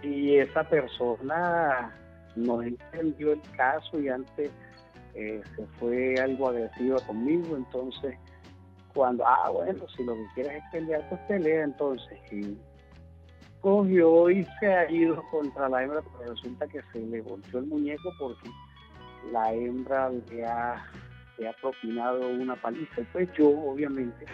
Y 0.00 0.36
esa 0.36 0.62
persona 0.62 1.92
no 2.36 2.62
entendió 2.62 3.32
el 3.32 3.40
caso 3.56 3.98
y 3.98 4.08
antes 4.08 4.52
eh, 5.16 5.42
se 5.56 5.66
fue 5.80 6.14
algo 6.14 6.50
agresiva 6.50 7.00
conmigo, 7.00 7.56
entonces 7.56 8.16
cuando, 8.94 9.26
ah, 9.26 9.50
bueno, 9.50 9.84
si 9.96 10.04
lo 10.04 10.14
que 10.14 10.26
quieres 10.36 10.62
es 10.62 10.70
pelear, 10.70 11.08
pues 11.08 11.20
pelea 11.22 11.64
entonces. 11.64 12.20
Y 12.30 12.56
cogió 13.60 14.30
y 14.30 14.46
se 14.60 14.66
ha 14.72 14.88
ido 14.88 15.20
contra 15.32 15.68
la 15.68 15.82
hembra, 15.82 16.02
pero 16.20 16.34
resulta 16.34 16.68
que 16.68 16.80
se 16.92 17.00
le 17.00 17.20
volteó 17.20 17.58
el 17.58 17.66
muñeco 17.66 18.12
porque 18.20 18.48
la 19.30 19.52
hembra 19.52 20.10
le 20.10 20.44
ha 20.44 20.84
se 21.36 21.48
ha 21.48 21.52
propinado 21.54 22.28
una 22.28 22.56
paliza. 22.56 23.02
Pues 23.12 23.28
yo, 23.32 23.48
obviamente, 23.48 24.26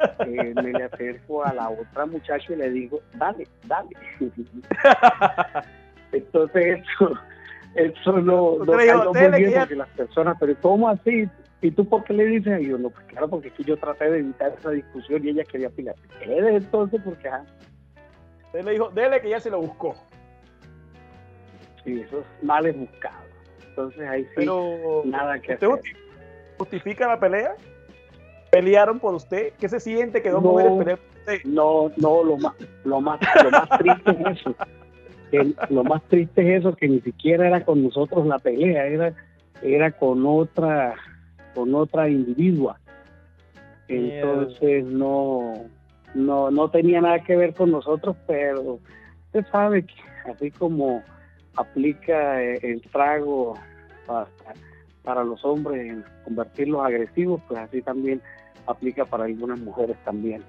eh, 0.20 0.52
me 0.54 0.72
le 0.72 0.84
acerco 0.84 1.44
a 1.44 1.52
la 1.54 1.68
otra 1.70 2.06
muchacha 2.06 2.52
y 2.52 2.56
le 2.56 2.70
digo, 2.70 3.00
dale, 3.14 3.46
dale. 3.64 3.90
Entonces, 6.12 6.82
eso, 6.82 7.12
eso 7.74 8.12
no, 8.12 8.64
no 8.64 8.72
muy 8.72 8.86
bien 8.86 9.54
porque 9.58 9.76
las 9.76 9.88
personas, 9.90 10.36
pero 10.40 10.54
¿cómo 10.60 10.88
así? 10.88 11.28
¿Y 11.62 11.70
tú 11.70 11.88
por 11.88 12.04
qué 12.04 12.14
le 12.14 12.24
dices? 12.24 12.60
Y 12.62 12.68
yo, 12.68 12.78
no, 12.78 12.90
pues 12.90 13.04
claro, 13.06 13.28
porque 13.28 13.48
es 13.48 13.54
que 13.54 13.64
yo 13.64 13.76
traté 13.76 14.10
de 14.10 14.18
evitar 14.18 14.52
esa 14.58 14.70
discusión 14.70 15.24
y 15.24 15.30
ella 15.30 15.44
quería 15.44 15.68
pilar. 15.68 15.94
¿Qué 16.18 16.38
entonces? 16.38 17.00
Porque, 17.04 17.28
ajá. 17.28 17.44
Él 18.54 18.64
le 18.64 18.72
dijo, 18.72 18.90
dele 18.90 19.20
que 19.20 19.30
ya 19.30 19.38
se 19.38 19.50
lo 19.50 19.60
buscó. 19.60 19.94
Sí, 21.84 22.00
eso 22.00 22.20
es 22.20 22.44
mal 22.44 22.70
buscado. 22.72 23.29
Entonces 23.70 24.08
ahí 24.08 24.24
sí, 24.24 24.30
pero, 24.36 25.02
nada 25.04 25.40
que 25.40 25.54
hacer 25.54 25.68
justifica 26.60 27.08
la 27.08 27.18
pelea? 27.18 27.54
¿Pelearon 28.50 29.00
por 29.00 29.14
usted? 29.14 29.54
¿Qué 29.58 29.68
se 29.68 29.80
siente 29.80 30.20
que 30.20 30.28
dos 30.30 30.42
no, 30.42 30.50
mujeres 30.50 30.72
pelean 30.78 30.98
por 30.98 31.18
usted? 31.18 31.40
No, 31.44 31.90
no, 31.96 32.22
lo 32.22 32.36
más, 32.36 32.54
lo 32.84 33.00
más, 33.00 33.18
lo 33.42 33.50
más 33.50 33.68
triste 33.78 34.10
es 34.10 34.38
eso. 34.38 34.54
Que, 35.30 35.54
lo 35.70 35.84
más 35.84 36.02
triste 36.08 36.42
es 36.42 36.60
eso, 36.60 36.74
que 36.74 36.88
ni 36.88 37.00
siquiera 37.00 37.46
era 37.46 37.64
con 37.64 37.82
nosotros 37.82 38.26
la 38.26 38.38
pelea, 38.38 38.86
era, 38.86 39.14
era 39.62 39.92
con 39.92 40.26
otra, 40.26 40.96
con 41.54 41.74
otra 41.74 42.10
individua. 42.10 42.78
Entonces 43.88 44.84
no, 44.84 45.54
no, 46.14 46.50
no 46.50 46.70
tenía 46.70 47.00
nada 47.00 47.20
que 47.20 47.36
ver 47.36 47.54
con 47.54 47.70
nosotros, 47.70 48.16
pero 48.26 48.80
usted 49.26 49.46
sabe 49.50 49.84
que 49.84 49.94
así 50.30 50.50
como 50.50 51.02
aplica 51.60 52.42
el 52.42 52.80
trago 52.92 53.54
para, 54.06 54.26
para 55.02 55.24
los 55.24 55.44
hombres 55.44 55.86
en 55.90 56.04
convertirlos 56.24 56.84
agresivos, 56.84 57.40
pues 57.48 57.60
así 57.60 57.82
también 57.82 58.20
aplica 58.66 59.04
para 59.04 59.24
algunas 59.24 59.58
mujeres 59.60 59.96
también. 60.04 60.42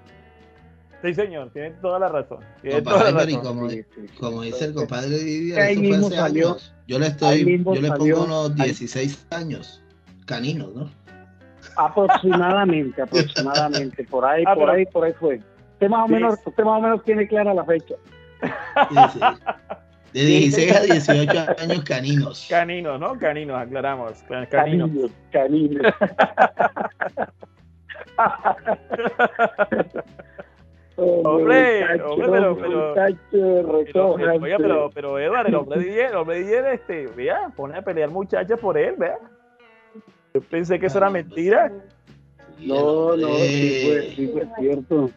Sí, 1.02 1.12
señor, 1.14 1.50
tiene 1.52 1.70
toda 1.82 1.98
la 1.98 2.08
razón. 2.08 2.38
Tiene 2.60 2.76
Compadre, 2.76 2.98
toda 3.00 3.10
la 3.12 3.18
pero 3.18 3.30
y 3.30 3.34
razón. 3.36 3.56
como, 3.56 3.70
Sí, 3.70 3.82
sí. 3.94 4.06
como 4.20 4.42
dice 4.42 4.64
el 4.66 4.74
compadre 4.74 5.08
Didier, 5.18 5.60
Ahí 5.60 5.72
eso 5.72 5.80
fue 5.80 5.88
mismo 5.88 6.06
hace 6.06 6.16
salió- 6.16 6.48
años. 6.50 6.74
Yo 6.86 6.98
le 6.98 7.06
estoy, 7.06 7.62
yo 7.64 7.72
le 7.74 7.88
salió- 7.88 8.14
pongo 8.16 8.24
unos 8.26 8.50
ahí- 8.60 8.66
16 8.66 9.26
años 9.30 9.82
caninos, 10.26 10.74
¿no? 10.74 10.90
Aproximadamente, 11.76 13.02
aproximadamente, 13.02 14.04
por 14.04 14.24
ahí, 14.24 14.44
Ah, 14.46 14.54
por 14.54 14.64
pero- 14.64 14.72
ahí, 14.72 14.86
por 14.86 15.04
ahí 15.04 15.12
fue. 15.18 15.40
Usted 15.74 15.88
más 15.88 16.04
o 16.04 16.06
Sí. 16.06 16.12
menos, 16.14 16.34
usted 16.46 16.64
más 16.64 16.78
o 16.78 16.80
menos 16.82 17.02
tiene 17.04 17.26
clara 17.26 17.52
la 17.54 17.64
fecha. 17.64 17.94
De 20.12 20.24
16 20.24 20.76
a 20.76 20.80
18 20.80 21.30
años 21.58 21.84
caninos. 21.84 22.46
Caninos, 22.50 23.00
¿no? 23.00 23.18
Caninos, 23.18 23.58
aclaramos. 23.60 24.12
Caninos. 24.28 24.48
Caninos, 24.50 25.10
caninos. 25.30 25.82
Hombre, 30.96 31.80
Muchacho, 31.80 32.12
hombre, 32.12 32.28
pero- 32.30 32.56
pero- 32.56 32.88
muchacho, 32.90 33.86
Pero, 33.92 34.08
oiga, 34.14 34.56
pero, 34.58 34.90
pero 34.94 35.18
Eduardo, 35.18 35.48
el 35.48 35.54
hombre 35.54 35.80
Didier, 35.80 36.10
el 36.10 36.16
hombre 36.16 36.38
Didier, 36.40 36.66
este, 36.66 37.06
vea, 37.08 37.50
pone 37.56 37.78
a 37.78 37.82
pelear 37.82 38.10
muchachas 38.10 38.58
por 38.58 38.76
él, 38.76 38.94
vea. 38.98 39.16
Yo 40.34 40.40
pensé 40.42 40.78
que 40.78 40.86
eso 40.86 40.98
era 40.98 41.08
mentira. 41.10 41.72
No, 42.58 43.16
no, 43.16 43.28
sí 43.36 43.82
fue, 43.86 44.02
sí 44.14 44.28
fue 44.32 44.46
cierto, 44.58 45.10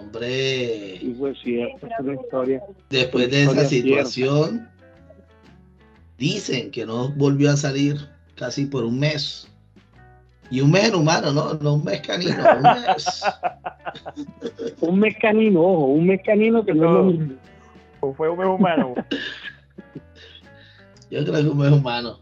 hombre, 0.00 0.98
sí 0.98 1.14
fue 1.18 1.34
cierto, 1.36 1.86
es 1.86 1.92
una 2.00 2.14
historia. 2.14 2.62
después 2.88 3.30
de 3.30 3.42
esa 3.42 3.62
historia 3.62 3.68
situación, 3.68 4.68
dicen 6.18 6.70
que 6.70 6.86
no 6.86 7.10
volvió 7.10 7.50
a 7.50 7.56
salir 7.56 7.96
casi 8.36 8.66
por 8.66 8.84
un 8.84 8.98
mes. 8.98 9.46
Y 10.50 10.60
un 10.60 10.72
mes 10.72 10.88
en 10.88 10.96
humano, 10.96 11.32
¿no? 11.32 11.54
No 11.54 11.74
un 11.74 11.84
mes 11.84 12.00
canino, 12.00 12.42
un 12.56 12.62
mes. 12.96 13.22
Un 14.80 14.98
mecanino, 14.98 15.60
ojo, 15.60 15.86
un 15.86 16.06
mecanino 16.08 16.64
que 16.64 16.74
no. 16.74 17.12
O 18.00 18.12
fue 18.14 18.28
un 18.28 18.38
mes 18.38 18.48
humano. 18.48 18.94
Yo 21.10 21.24
creo 21.24 21.42
que 21.42 21.48
un 21.48 21.58
mes 21.58 21.70
humano. 21.70 22.18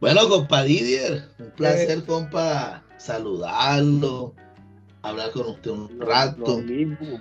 Bueno, 0.00 0.28
compa 0.28 0.62
Didier, 0.62 1.24
un 1.38 1.50
placer, 1.50 2.04
compa, 2.04 2.82
saludarlo, 2.96 4.34
hablar 5.02 5.30
con 5.32 5.48
usted 5.48 5.70
un 5.70 5.98
Lo- 5.98 6.06
rato. 6.06 6.40
lo 6.46 6.58
mismo. 6.58 7.20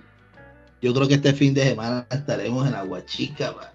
Yo 0.82 0.94
creo 0.94 1.08
que 1.08 1.16
este 1.16 1.34
fin 1.34 1.54
de 1.54 1.64
semana 1.64 2.06
estaremos 2.10 2.68
en 2.68 2.74
Aguachica 2.76 3.54
para, 3.54 3.74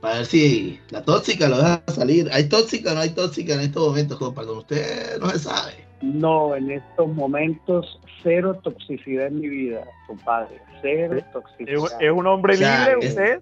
para 0.00 0.14
ver 0.16 0.26
si 0.26 0.78
la 0.90 1.02
tóxica 1.02 1.48
lo 1.48 1.56
deja 1.56 1.82
salir. 1.88 2.28
¿Hay 2.32 2.48
tóxica 2.48 2.92
o 2.92 2.94
no 2.94 3.00
hay 3.00 3.10
tóxica 3.10 3.54
en 3.54 3.60
estos 3.60 3.88
momentos, 3.88 4.18
compa? 4.18 4.44
Con 4.46 4.58
usted 4.58 5.18
no 5.20 5.28
se 5.30 5.38
sabe. 5.40 5.72
No, 6.02 6.54
en 6.54 6.70
estos 6.70 7.08
momentos, 7.14 7.98
cero 8.22 8.60
toxicidad 8.62 9.26
en 9.28 9.40
mi 9.40 9.48
vida, 9.48 9.84
compadre. 10.06 10.60
Cero 10.82 11.20
toxicidad. 11.32 12.00
es 12.00 12.10
un 12.12 12.26
hombre 12.26 12.54
O 12.54 12.56
sea, 12.58 12.88
libre, 12.90 13.06
es- 13.06 13.10
usted. 13.12 13.40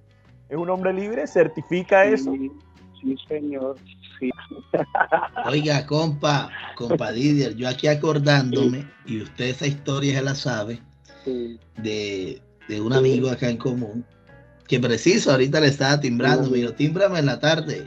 Es 0.49 0.57
un 0.57 0.69
hombre 0.71 0.93
libre, 0.93 1.27
certifica 1.27 2.05
eso. 2.05 2.31
Sí, 2.33 2.53
sí, 3.01 3.17
señor. 3.27 3.77
Oiga, 5.47 5.87
compa, 5.87 6.49
compa 6.77 7.13
Didier, 7.13 7.55
yo 7.57 7.69
aquí 7.69 7.87
acordándome, 7.89 8.87
y 9.07 9.23
usted 9.23 9.47
esa 9.47 9.67
historia 9.67 10.15
se 10.17 10.23
la 10.23 10.35
sabe, 10.35 10.81
sí. 11.25 11.59
de, 11.79 12.41
de 12.69 12.81
un 12.81 12.93
amigo 12.93 13.31
acá 13.31 13.49
en 13.49 13.57
común, 13.57 14.05
que 14.69 14.79
preciso, 14.81 15.31
ahorita 15.33 15.61
le 15.61 15.69
estaba 15.69 16.01
timbrando, 16.01 16.49
me 16.51 16.59
dijo, 16.59 16.73
tímbrame 16.73 17.19
en 17.19 17.27
la 17.27 17.39
tarde. 17.41 17.87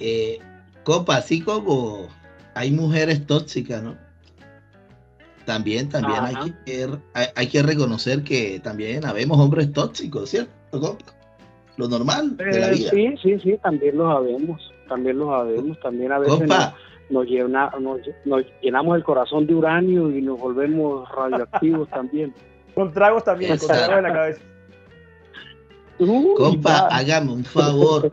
Eh, 0.00 0.38
compa, 0.84 1.16
así 1.16 1.40
como 1.40 2.08
hay 2.54 2.70
mujeres 2.70 3.26
tóxicas, 3.26 3.82
¿no? 3.82 3.96
También, 5.46 5.88
también 5.88 6.18
hay 6.24 6.54
que, 6.64 6.88
hay, 7.12 7.26
hay 7.34 7.46
que 7.48 7.62
reconocer 7.62 8.22
que 8.22 8.60
también 8.60 9.04
habemos 9.04 9.38
hombres 9.38 9.72
tóxicos, 9.72 10.30
¿cierto, 10.30 10.52
compa? 10.80 11.04
Lo 11.76 11.88
normal 11.88 12.36
de 12.36 12.60
la 12.60 12.68
Eh, 12.70 12.74
vida. 12.76 12.90
sí, 12.90 13.14
sí, 13.20 13.40
sí, 13.42 13.58
también 13.62 13.98
lo 13.98 14.08
sabemos. 14.12 14.60
También 14.94 15.18
lo 15.18 15.26
sabemos. 15.30 15.80
También 15.80 16.12
a 16.12 16.18
veces 16.20 16.38
nos, 16.40 16.48
Compa, 16.48 16.76
nos, 17.10 17.26
llena- 17.26 17.70
nos, 17.80 18.00
nos 18.24 18.42
llenamos 18.62 18.96
el 18.96 19.02
corazón 19.02 19.46
de 19.46 19.54
uranio 19.54 20.10
y 20.16 20.22
nos 20.22 20.38
volvemos 20.38 21.08
radioactivos 21.10 21.88
también. 21.90 22.32
Con 22.74 22.92
tragos 22.92 23.24
también, 23.24 23.56
con 23.58 23.66
tragos 23.68 23.96
en 23.96 24.02
la 24.04 24.12
cabeza. 24.12 24.40
Uy, 25.98 26.34
compa, 26.36 26.70
va. 26.82 26.88
hágame 26.88 27.32
un 27.32 27.44
favor. 27.44 28.12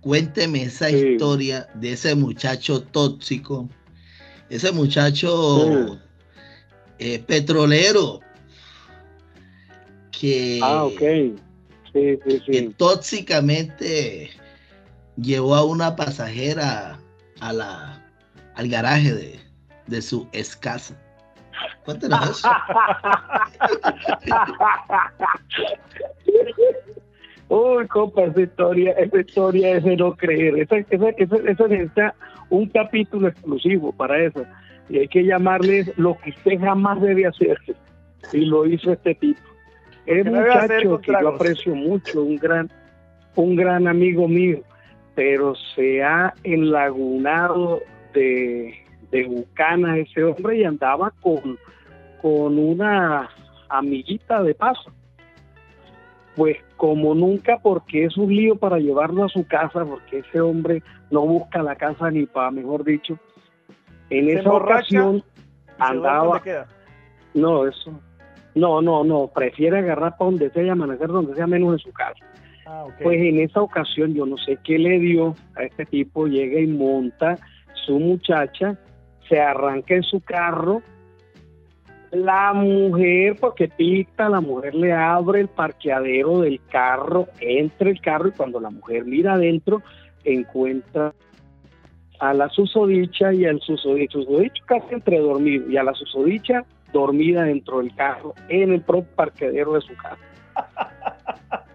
Cuénteme 0.00 0.62
esa 0.62 0.88
Sí. 0.88 0.96
historia 0.96 1.66
de 1.74 1.92
ese 1.92 2.14
muchacho 2.14 2.82
tóxico, 2.82 3.68
ese 4.48 4.70
muchacho 4.72 5.64
Sí. 5.88 5.98
eh, 7.00 7.18
petrolero 7.26 8.20
que, 10.12 10.60
Ah, 10.62 10.84
ok. 10.84 10.98
Sí, 11.00 12.18
sí, 12.26 12.40
que 12.40 12.40
sí. 12.46 12.74
tóxicamente 12.76 14.30
llevó 15.20 15.54
a 15.54 15.64
una 15.64 15.96
pasajera 15.96 16.98
a 17.40 17.52
la, 17.52 18.02
al 18.54 18.68
garaje 18.68 19.12
de, 19.14 19.40
de 19.86 20.02
su 20.02 20.28
escasa. 20.32 20.96
Cuéntenos 21.84 22.30
eso. 22.30 22.48
Uy, 27.48 27.86
compa, 27.86 28.24
esa 28.24 28.42
historia, 28.42 28.92
esa 28.92 29.20
historia 29.20 29.76
es 29.76 29.84
de 29.84 29.96
no 29.96 30.14
creer. 30.14 30.58
Esa, 30.58 30.76
esa, 30.90 31.08
esa, 31.10 31.36
esa 31.36 31.66
necesita 31.66 32.14
un 32.50 32.68
capítulo 32.68 33.28
exclusivo 33.28 33.90
para 33.92 34.22
eso. 34.22 34.44
Y 34.90 34.98
hay 34.98 35.08
que 35.08 35.24
llamarles 35.24 35.90
lo 35.96 36.18
que 36.18 36.30
usted 36.30 36.60
jamás 36.60 37.00
debe 37.00 37.26
hacer. 37.26 37.58
Y 38.32 38.44
lo 38.44 38.66
hizo 38.66 38.92
este 38.92 39.14
tipo. 39.14 39.40
Es 40.04 40.24
¿Qué 40.24 40.30
un 40.30 40.36
muchacho 40.36 41.00
que 41.00 41.12
yo 41.12 41.28
aprecio 41.28 41.74
mucho, 41.74 42.22
un 42.22 42.36
gran, 42.36 42.70
un 43.34 43.56
gran 43.56 43.88
amigo 43.88 44.28
mío, 44.28 44.62
pero 45.18 45.56
se 45.74 46.00
ha 46.00 46.32
enlagunado 46.44 47.80
de, 48.14 48.72
de 49.10 49.24
bucanas 49.24 49.98
ese 49.98 50.22
hombre 50.22 50.58
y 50.58 50.64
andaba 50.64 51.10
con, 51.20 51.58
con 52.22 52.56
una 52.56 53.28
amiguita 53.68 54.40
de 54.44 54.54
paso. 54.54 54.92
Pues 56.36 56.58
como 56.76 57.16
nunca, 57.16 57.58
porque 57.60 58.04
es 58.04 58.16
un 58.16 58.32
lío 58.32 58.54
para 58.54 58.78
llevarlo 58.78 59.24
a 59.24 59.28
su 59.28 59.44
casa, 59.44 59.84
porque 59.84 60.18
ese 60.18 60.40
hombre 60.40 60.84
no 61.10 61.22
busca 61.22 61.64
la 61.64 61.74
casa 61.74 62.12
ni 62.12 62.26
para, 62.26 62.52
mejor 62.52 62.84
dicho. 62.84 63.18
En 64.10 64.26
¿Se 64.26 64.34
esa 64.34 64.52
ocasión 64.52 65.16
¿Y 65.16 65.20
se 65.20 65.94
duerme 65.94 65.96
andaba, 65.98 66.42
no, 67.34 67.66
eso, 67.66 68.00
no, 68.54 68.80
no, 68.80 69.02
no, 69.02 69.26
prefiere 69.26 69.78
agarrar 69.78 70.16
para 70.16 70.30
donde 70.30 70.50
sea 70.50 70.62
y 70.62 70.68
amanecer 70.68 71.08
donde 71.08 71.34
sea 71.34 71.48
menos 71.48 71.72
en 71.72 71.78
su 71.80 71.92
casa. 71.92 72.24
Ah. 72.70 72.84
Pues 73.02 73.18
en 73.18 73.40
esa 73.40 73.62
ocasión 73.62 74.12
yo 74.14 74.26
no 74.26 74.36
sé 74.36 74.58
qué 74.62 74.78
le 74.78 74.98
dio 74.98 75.34
a 75.56 75.62
este 75.62 75.86
tipo, 75.86 76.26
llega 76.26 76.60
y 76.60 76.66
monta 76.66 77.38
su 77.86 77.98
muchacha, 77.98 78.78
se 79.26 79.40
arranca 79.40 79.94
en 79.94 80.02
su 80.02 80.20
carro, 80.20 80.82
la 82.10 82.52
mujer, 82.52 83.36
porque 83.40 83.68
pita, 83.68 84.28
la 84.28 84.42
mujer 84.42 84.74
le 84.74 84.92
abre 84.92 85.40
el 85.40 85.48
parqueadero 85.48 86.40
del 86.40 86.60
carro, 86.70 87.28
entra 87.40 87.88
el 87.88 88.00
carro 88.02 88.28
y 88.28 88.32
cuando 88.32 88.60
la 88.60 88.70
mujer 88.70 89.06
mira 89.06 89.34
adentro 89.34 89.82
encuentra 90.24 91.14
a 92.20 92.34
la 92.34 92.50
susodicha 92.50 93.32
y 93.32 93.46
al 93.46 93.60
susodicho, 93.60 94.20
susodicho 94.22 94.62
casi 94.66 94.94
entre 94.94 95.20
dormido 95.20 95.70
y 95.70 95.76
a 95.78 95.84
la 95.84 95.94
susodicha 95.94 96.64
dormida 96.92 97.44
dentro 97.44 97.78
del 97.78 97.94
carro 97.94 98.34
en 98.50 98.72
el 98.72 98.82
propio 98.82 99.14
parqueadero 99.14 99.72
de 99.72 99.80
su 99.80 99.94
casa. 99.96 100.18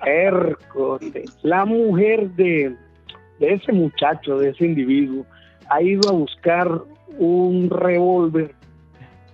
Hércote. 0.05 1.25
La 1.43 1.65
mujer 1.65 2.29
de, 2.31 2.75
de 3.39 3.53
ese 3.53 3.71
muchacho, 3.71 4.37
de 4.39 4.49
ese 4.49 4.65
individuo, 4.65 5.25
ha 5.69 5.81
ido 5.81 6.09
a 6.09 6.13
buscar 6.13 6.69
un 7.17 7.69
revólver 7.69 8.55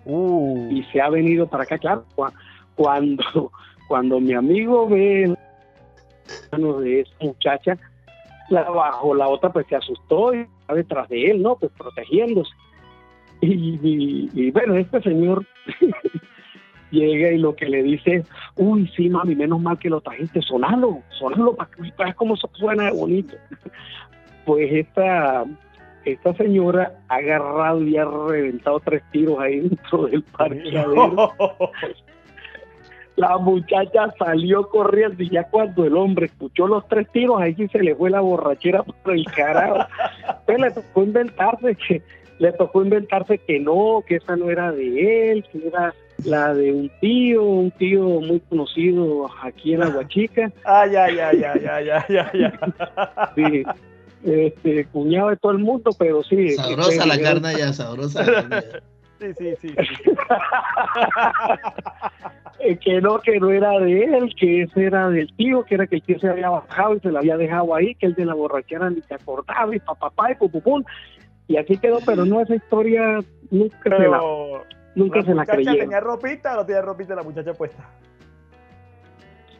Uh, 0.05 0.69
y 0.71 0.81
se 0.85 0.99
ha 1.01 1.09
venido 1.09 1.45
para 1.45 1.63
acá. 1.63 1.77
Claro, 1.77 2.03
cua- 2.15 2.33
cuando, 2.73 3.51
cuando 3.87 4.19
mi 4.19 4.33
amigo 4.33 4.87
ve 4.87 5.25
el 5.25 5.37
mano 6.51 6.79
de 6.79 7.01
esa 7.01 7.13
muchacha, 7.21 7.77
la 8.49 8.63
bajó, 8.71 9.13
la 9.13 9.27
otra 9.27 9.51
pues 9.51 9.67
se 9.67 9.75
asustó 9.75 10.33
y 10.33 10.39
está 10.61 10.73
detrás 10.73 11.09
de 11.09 11.25
él, 11.25 11.43
¿no? 11.43 11.57
Pues 11.57 11.71
protegiéndose. 11.77 12.49
Y, 13.41 13.77
y- 13.83 14.29
y, 14.33 14.51
bueno, 14.51 14.75
este 14.75 14.99
señor 15.03 15.45
llega 16.91 17.31
y 17.31 17.37
lo 17.37 17.55
que 17.55 17.67
le 17.67 17.83
dice 17.83 18.15
es, 18.15 18.27
uy, 18.55 18.91
sí, 18.95 19.09
mami, 19.09 19.35
menos 19.35 19.61
mal 19.61 19.77
que 19.77 19.89
lo 19.89 20.01
trajiste, 20.01 20.41
sonalo, 20.41 21.01
sonalo 21.09 21.55
para 21.55 21.69
que 21.71 21.81
veas 21.97 22.15
cómo 22.15 22.35
suena 22.35 22.85
de 22.85 22.91
bonito. 22.91 23.35
Pues 24.45 24.71
esta, 24.71 25.45
esta 26.05 26.33
señora 26.33 26.93
ha 27.07 27.15
agarrado 27.17 27.83
y 27.83 27.97
ha 27.97 28.05
reventado 28.05 28.79
tres 28.79 29.03
tiros 29.11 29.37
ahí 29.39 29.59
dentro 29.69 30.07
del 30.07 30.23
parqueadero. 30.23 31.33
La 33.15 33.37
muchacha 33.37 34.13
salió 34.17 34.69
corriendo 34.69 35.21
y 35.21 35.29
ya 35.29 35.43
cuando 35.43 35.85
el 35.85 35.97
hombre 35.97 36.27
escuchó 36.27 36.67
los 36.67 36.87
tres 36.87 37.05
tiros, 37.11 37.41
ahí 37.41 37.53
sí 37.53 37.67
se 37.67 37.83
le 37.83 37.93
fue 37.93 38.09
la 38.09 38.21
borrachera 38.21 38.81
por 38.81 39.13
el 39.13 39.25
carajo. 39.25 39.85
Entonces 40.47 40.59
le 40.59 40.71
tocó 40.71 41.03
inventarse 41.03 41.75
que, 41.75 42.01
le 42.39 42.53
tocó 42.53 42.81
inventarse 42.81 43.37
que 43.39 43.59
no, 43.59 44.05
que 44.07 44.15
esa 44.15 44.37
no 44.37 44.49
era 44.49 44.71
de 44.71 45.31
él, 45.31 45.45
que 45.51 45.67
era 45.67 45.93
la 46.25 46.53
de 46.53 46.71
un 46.71 46.91
tío, 47.01 47.43
un 47.43 47.71
tío 47.71 48.03
muy 48.03 48.39
conocido 48.41 49.27
aquí 49.41 49.73
en 49.73 49.83
Aguachica. 49.83 50.51
Ah, 50.65 50.85
ya, 50.85 51.09
ya, 51.09 51.33
ya, 51.33 51.53
ya, 51.59 51.81
ya, 51.81 52.05
ya, 52.09 52.31
ya. 52.33 53.33
Sí, 53.35 53.63
este, 54.23 54.85
cuñado 54.85 55.29
de 55.29 55.37
todo 55.37 55.51
el 55.51 55.59
mundo, 55.59 55.91
pero 55.97 56.23
sí. 56.23 56.49
Sabrosa 56.49 57.05
la 57.05 57.15
este, 57.15 57.25
carne 57.25 57.55
ya, 57.57 57.73
sabrosa 57.73 58.23
la 58.23 58.33
carne 58.33 58.63
ya. 58.71 58.79
Sí, 59.19 59.33
sí, 59.37 59.53
sí. 59.61 59.67
sí. 59.69 60.11
eh, 62.59 62.77
que 62.83 63.01
no, 63.01 63.19
que 63.19 63.37
no 63.39 63.49
era 63.49 63.77
de 63.79 64.03
él, 64.03 64.33
que 64.39 64.63
ese 64.63 64.85
era 64.85 65.09
del 65.09 65.33
tío, 65.35 65.63
que 65.65 65.75
era 65.75 65.87
que 65.87 65.95
el 65.95 66.01
tío 66.03 66.19
se 66.19 66.29
había 66.29 66.49
bajado 66.49 66.95
y 66.95 66.99
se 67.01 67.11
lo 67.11 67.19
había 67.19 67.35
dejado 67.35 67.75
ahí, 67.75 67.95
que 67.95 68.05
el 68.05 68.15
de 68.15 68.25
la 68.25 68.33
borrachera 68.33 68.89
ni 68.89 69.01
se 69.01 69.13
acordaba, 69.13 69.75
y 69.75 69.79
papá, 69.79 70.31
y 70.31 70.35
pupupún. 70.35 70.85
Y 71.47 71.57
así 71.57 71.77
quedó, 71.77 71.99
pero 72.05 72.25
no, 72.25 72.41
esa 72.41 72.55
historia 72.55 73.21
nunca 73.51 73.77
se 73.83 73.89
la, 73.89 73.97
Pero 73.97 74.63
nunca 74.95 75.19
la 75.19 75.25
se 75.25 75.29
la 75.29 75.35
muchacha 75.41 75.55
creyeron. 75.55 75.79
tenía 75.79 75.99
ropita 75.99 76.53
o 76.53 76.55
no 76.57 76.65
tenía 76.65 76.81
ropita 76.81 77.15
la 77.15 77.23
muchacha 77.23 77.53
puesta. 77.53 77.83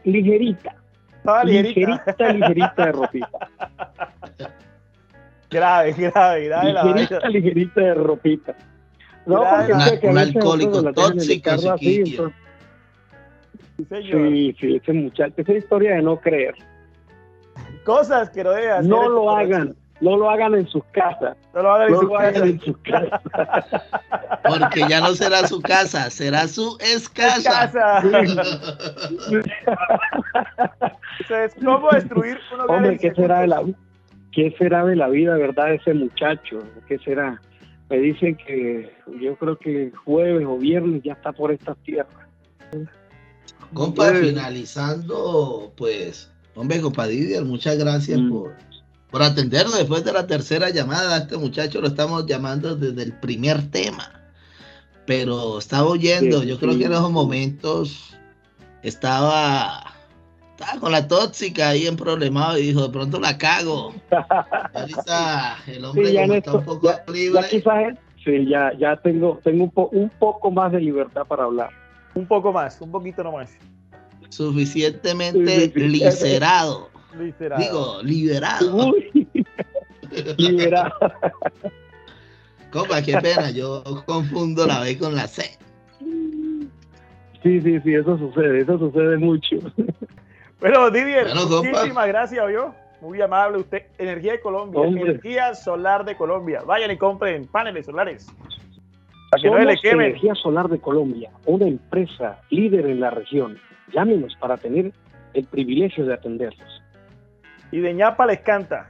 Ligerita, 0.04 0.76
Estaba 1.18 1.44
ligerita. 1.44 1.80
ligerita, 1.80 2.34
ligerita 2.34 2.86
de 2.86 2.92
ropita. 2.92 3.30
Grave, 5.52 5.94
grave, 5.94 6.46
grave 6.46 6.74
la 6.74 6.84
ligerita, 6.84 7.28
ligerita 7.30 7.82
de 7.82 7.94
ropita. 7.96 8.56
No, 9.26 9.42
Era 9.42 9.56
porque 9.58 9.74
una- 9.74 9.86
sé 9.86 10.00
que 10.00 10.08
un 10.08 10.18
alcohólico 10.18 10.94
tóxico, 10.94 11.50
así, 11.74 11.96
entonces- 12.06 12.36
Sí, 13.78 13.86
señor. 13.86 14.28
Sí, 14.30 14.56
sí, 14.60 14.76
ese 14.76 14.94
muchacho, 14.94 15.34
esa 15.38 15.54
historia 15.54 15.96
de 15.96 16.02
no 16.02 16.18
creer. 16.20 16.54
Cosas 17.86 18.30
que 18.30 18.44
no 18.44 18.52
debe 18.52 18.72
hacer. 18.72 18.90
No 18.90 19.08
lo 19.10 19.32
hagan, 19.32 19.74
no 20.02 20.16
lo 20.18 20.30
hagan 20.30 20.56
en 20.56 20.68
sus 20.68 20.84
casas. 20.92 21.36
No 21.54 21.62
lo 21.64 21.72
hagan 21.74 21.88
en 21.88 21.94
No 21.94 22.00
su 22.02 22.08
lo 22.08 22.18
hagan 22.18 22.34
casa. 22.34 22.46
en 22.46 22.60
sus 22.62 22.78
casas. 22.80 23.22
Porque 24.44 24.86
ya 24.90 25.02
no 25.02 25.14
será 25.16 25.48
su 25.48 25.62
casa, 25.62 26.10
será 26.10 26.48
su 26.48 26.78
escasa. 26.80 27.70
Casa. 27.72 28.02
Es 31.30 31.54
cómo 31.64 31.90
destruir 31.92 32.38
un 32.54 32.62
hogar 32.62 32.78
Hombre, 32.78 32.98
¿qué 32.98 33.14
será 33.14 33.42
de 33.42 33.48
la 33.48 33.64
qué 34.32 34.56
será 34.58 34.86
de 34.86 34.96
la 34.96 35.08
vida, 35.10 35.36
verdad, 35.36 35.68
de 35.68 35.76
ese 35.76 35.94
muchacho? 35.94 36.60
¿Qué 36.88 36.98
será? 37.00 37.40
Me 37.90 37.98
dicen 37.98 38.36
que 38.36 38.92
yo 39.20 39.36
creo 39.36 39.58
que 39.58 39.92
jueves 40.06 40.46
o 40.48 40.58
viernes 40.58 41.02
ya 41.04 41.14
está 41.14 41.32
por 41.32 41.52
estas 41.52 41.78
tierras. 41.84 42.14
Compa, 43.74 44.10
Sí. 44.12 44.28
finalizando, 44.28 45.72
pues, 45.76 46.32
hombre, 46.56 46.82
compa 46.82 47.08
Didier, 47.08 47.44
muchas 47.44 47.78
gracias 47.78 48.20
Mm. 48.20 48.30
por, 48.32 48.54
por 49.12 49.24
atendernos 49.24 49.78
después 49.78 50.04
de 50.04 50.14
la 50.14 50.28
tercera 50.28 50.70
llamada. 50.70 51.16
A 51.16 51.18
este 51.20 51.38
muchacho 51.38 51.82
lo 51.82 51.88
estamos 51.88 52.26
llamando 52.26 52.76
desde 52.76 53.04
el 53.04 53.14
primer 53.14 53.70
tema. 53.72 54.12
Pero 55.06 55.58
estaba 55.60 55.88
oyendo, 55.88 56.42
Sí, 56.42 56.48
yo 56.48 56.60
creo 56.60 56.74
sí. 56.74 56.80
que 56.80 56.86
en 56.86 56.92
esos 56.94 57.12
momentos 57.12 58.16
estaba, 58.84 59.84
estaba 60.52 60.80
con 60.80 60.92
la 60.92 61.08
tóxica 61.08 61.70
ahí 61.70 61.88
en 61.88 61.96
problemado 61.96 62.58
y 62.60 62.68
dijo, 62.68 62.84
de 62.84 62.90
pronto 62.90 63.20
la 63.20 63.38
cago. 63.38 63.94
Ahorita 64.74 65.58
el 65.68 65.84
hombre 65.86 66.08
Sí, 66.08 66.14
ya 66.14 66.22
como 66.22 66.34
en 66.34 66.38
está 66.40 66.52
esto- 66.52 66.60
un 66.60 66.66
poco 66.66 66.88
ya- 66.88 67.12
libre. 67.12 67.42
Ya 67.42 67.50
quizás 67.50 67.98
sí, 68.24 68.46
ya, 68.48 68.72
ya 68.78 68.96
tengo, 68.98 69.40
tengo 69.44 69.64
un, 69.64 69.72
po- 69.72 69.90
un 69.92 70.10
poco 70.10 70.52
más 70.52 70.72
de 70.72 70.82
libertad 70.82 71.24
para 71.28 71.46
hablar. 71.46 71.70
Un 72.14 72.28
poco 72.28 72.52
más, 72.52 72.80
un 72.82 72.92
poquito 72.92 73.24
nomás. 73.24 73.50
suficientemente 74.30 75.56
Sí, 75.56 75.66
sí, 75.66 75.72
sí. 75.74 75.88
licerado. 75.88 76.90
Literal. 77.18 77.60
Digo, 77.60 78.00
liberado. 78.04 78.88
Uy, 78.88 79.28
liberado. 80.38 80.94
Compa, 82.72 83.02
qué 83.02 83.18
pena, 83.18 83.50
yo 83.52 83.84
confundo 84.06 84.66
la 84.68 84.82
B 84.82 84.98
con 84.98 85.16
la 85.16 85.28
C. 85.28 85.58
Sí, 87.42 87.62
sí, 87.62 87.80
sí, 87.82 87.94
eso 87.96 88.18
sucede, 88.18 88.62
eso 88.62 88.78
sucede 88.78 89.18
mucho. 89.18 89.58
Bueno, 90.60 90.92
Didier, 90.92 91.26
Bueno, 91.34 91.64
muchísimas 91.64 92.08
gracias, 92.08 92.48
¿vio? 92.48 92.76
Muy 93.02 93.22
amable 93.22 93.60
usted. 93.60 93.84
Energía 93.98 94.34
de 94.34 94.42
Colombia, 94.42 94.82
Hombre. 94.82 95.04
energía 95.04 95.56
solar 95.56 96.04
de 96.04 96.18
Colombia. 96.18 96.62
Vayan 96.66 96.92
y 96.92 96.98
compren 96.98 97.48
paneles 97.48 97.86
solares. 97.86 98.28
Para 99.32 99.42
que 99.42 99.50
no 99.50 99.60
le 99.60 99.78
quemen. 99.78 100.08
Energía 100.08 100.36
Solar 100.36 100.68
de 100.70 100.80
Colombia, 100.80 101.32
una 101.46 101.68
empresa 101.68 102.42
líder 102.50 102.88
en 102.88 103.00
la 103.00 103.12
región. 103.12 103.58
Llámenos 103.94 104.36
para 104.40 104.58
tener 104.58 104.92
el 105.34 105.46
privilegio 105.46 106.06
de 106.06 106.16
atenderlos. 106.16 106.79
Y 107.72 107.80
de 107.80 107.94
ñapa 107.94 108.26
les 108.26 108.40
canta. 108.42 108.90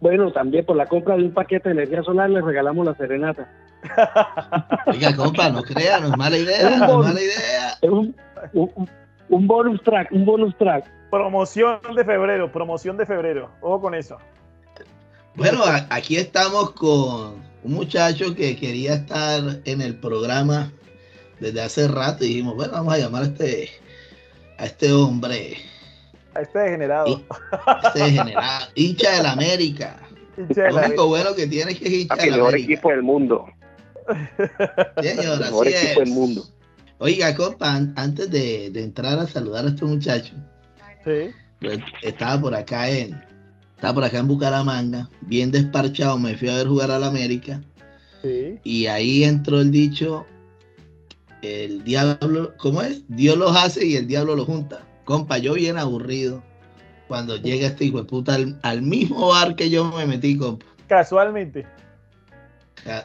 Bueno, 0.00 0.32
también 0.32 0.64
por 0.66 0.76
la 0.76 0.86
compra 0.86 1.16
de 1.16 1.22
un 1.24 1.32
paquete 1.32 1.68
de 1.70 1.74
energía 1.74 2.02
solar 2.02 2.28
les 2.30 2.44
regalamos 2.44 2.84
la 2.84 2.94
serenata. 2.94 3.48
Oiga, 4.86 5.14
compa, 5.14 5.50
no 5.50 5.62
crea, 5.62 6.00
no 6.00 6.08
es 6.08 6.16
mala 6.16 6.36
idea, 6.38 6.70
Es 6.70 6.80
bonus. 6.80 7.06
mala 7.06 7.20
idea. 7.20 7.68
Es 7.80 7.90
un, 7.90 8.16
un, 8.52 8.88
un 9.28 9.46
bonus 9.46 9.82
track, 9.82 10.10
un 10.12 10.24
bonus 10.24 10.56
track. 10.58 10.90
Promoción 11.10 11.78
de 11.94 12.04
febrero, 12.04 12.50
promoción 12.50 12.96
de 12.96 13.06
febrero. 13.06 13.50
Ojo 13.60 13.82
con 13.82 13.94
eso. 13.94 14.18
Bueno, 15.36 15.62
a- 15.64 15.86
aquí 15.90 16.16
estamos 16.16 16.72
con 16.72 17.42
un 17.62 17.72
muchacho 17.72 18.34
que 18.34 18.56
quería 18.56 18.94
estar 18.94 19.40
en 19.64 19.80
el 19.80 19.96
programa 19.96 20.70
desde 21.40 21.62
hace 21.62 21.88
rato 21.88 22.24
y 22.24 22.28
dijimos, 22.28 22.56
bueno, 22.56 22.72
vamos 22.72 22.94
a 22.94 22.98
llamar 22.98 23.22
a 23.22 23.26
este, 23.26 23.68
a 24.58 24.64
este 24.66 24.92
hombre, 24.92 25.56
A 26.34 26.40
este 26.42 26.58
degenerado. 26.58 27.06
Y- 27.08 27.24
este 27.86 27.98
degenerado, 28.00 28.66
hincha 28.74 29.10
del 29.16 29.26
América. 29.26 29.96
Hincha 30.36 30.68
Lo 30.70 30.76
único 30.86 31.06
bueno 31.06 31.34
que 31.34 31.46
tiene 31.46 31.72
es 31.72 31.78
que 31.78 31.86
es 31.86 31.92
hincha 31.92 32.16
del 32.16 32.24
el 32.26 32.30
mejor 32.32 32.48
América. 32.48 32.72
equipo 32.72 32.90
del 32.90 33.02
mundo. 33.02 33.46
Señor, 35.00 35.24
El 35.24 35.32
así 35.32 35.42
mejor 35.44 35.68
equipo 35.68 36.00
del 36.00 36.10
mundo. 36.10 36.46
Oiga, 36.98 37.34
compa, 37.34 37.74
an- 37.74 37.92
antes 37.96 38.30
de, 38.30 38.70
de 38.70 38.82
entrar 38.82 39.18
a 39.18 39.26
saludar 39.26 39.64
a 39.64 39.68
este 39.68 39.84
muchacho, 39.84 40.34
Sí. 41.04 41.30
pues, 41.60 41.78
estaba 42.02 42.40
por 42.40 42.54
acá 42.54 42.88
en 42.88 43.22
estaba 43.74 43.94
por 43.94 44.04
acá 44.04 44.18
en 44.18 44.28
Bucaramanga, 44.28 45.10
bien 45.22 45.50
desparchado, 45.50 46.16
me 46.18 46.36
fui 46.36 46.48
a 46.48 46.56
ver 46.56 46.66
jugar 46.68 46.90
al 46.90 47.04
América 47.04 47.60
Sí. 48.22 48.58
y 48.64 48.86
ahí 48.86 49.24
entró 49.24 49.60
el 49.60 49.70
dicho 49.70 50.24
el 51.42 51.84
diablo, 51.84 52.54
¿cómo 52.56 52.80
es? 52.80 53.02
Dios 53.08 53.36
los 53.36 53.54
hace 53.54 53.84
y 53.84 53.96
el 53.96 54.06
diablo 54.06 54.34
los 54.36 54.46
junta. 54.46 54.80
Compa, 55.04 55.38
yo 55.38 55.54
bien 55.54 55.78
aburrido 55.78 56.42
cuando 57.08 57.36
llega 57.36 57.66
este 57.66 57.84
hijo 57.84 57.98
de 57.98 58.04
puta 58.04 58.34
al, 58.34 58.58
al 58.62 58.82
mismo 58.82 59.28
bar 59.28 59.54
que 59.54 59.70
yo 59.70 59.84
me 59.84 60.06
metí, 60.06 60.36
compa. 60.36 60.66
Casualmente. 60.88 61.66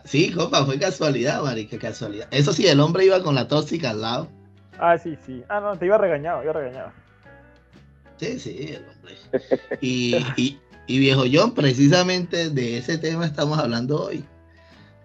Sí, 0.03 0.31
compa, 0.31 0.65
fue 0.65 0.77
casualidad, 0.77 1.41
marica, 1.41 1.77
casualidad. 1.77 2.27
Eso 2.31 2.51
sí, 2.51 2.67
el 2.67 2.79
hombre 2.79 3.05
iba 3.05 3.23
con 3.23 3.35
la 3.35 3.47
tóxica 3.47 3.91
al 3.91 4.01
lado. 4.01 4.27
Ah, 4.77 4.97
sí, 4.97 5.17
sí. 5.25 5.43
Ah, 5.49 5.59
no, 5.59 5.77
te 5.77 5.85
iba 5.85 5.97
regañado, 5.97 6.43
iba 6.43 6.53
regañado. 6.53 6.91
Sí, 8.17 8.39
sí, 8.39 8.75
el 8.75 8.85
hombre. 8.85 9.15
Y, 9.79 10.15
y, 10.35 10.59
y 10.87 10.99
viejo 10.99 11.23
John, 11.31 11.53
precisamente 11.53 12.49
de 12.49 12.77
ese 12.77 12.97
tema 12.97 13.25
estamos 13.25 13.57
hablando 13.57 14.05
hoy. 14.05 14.25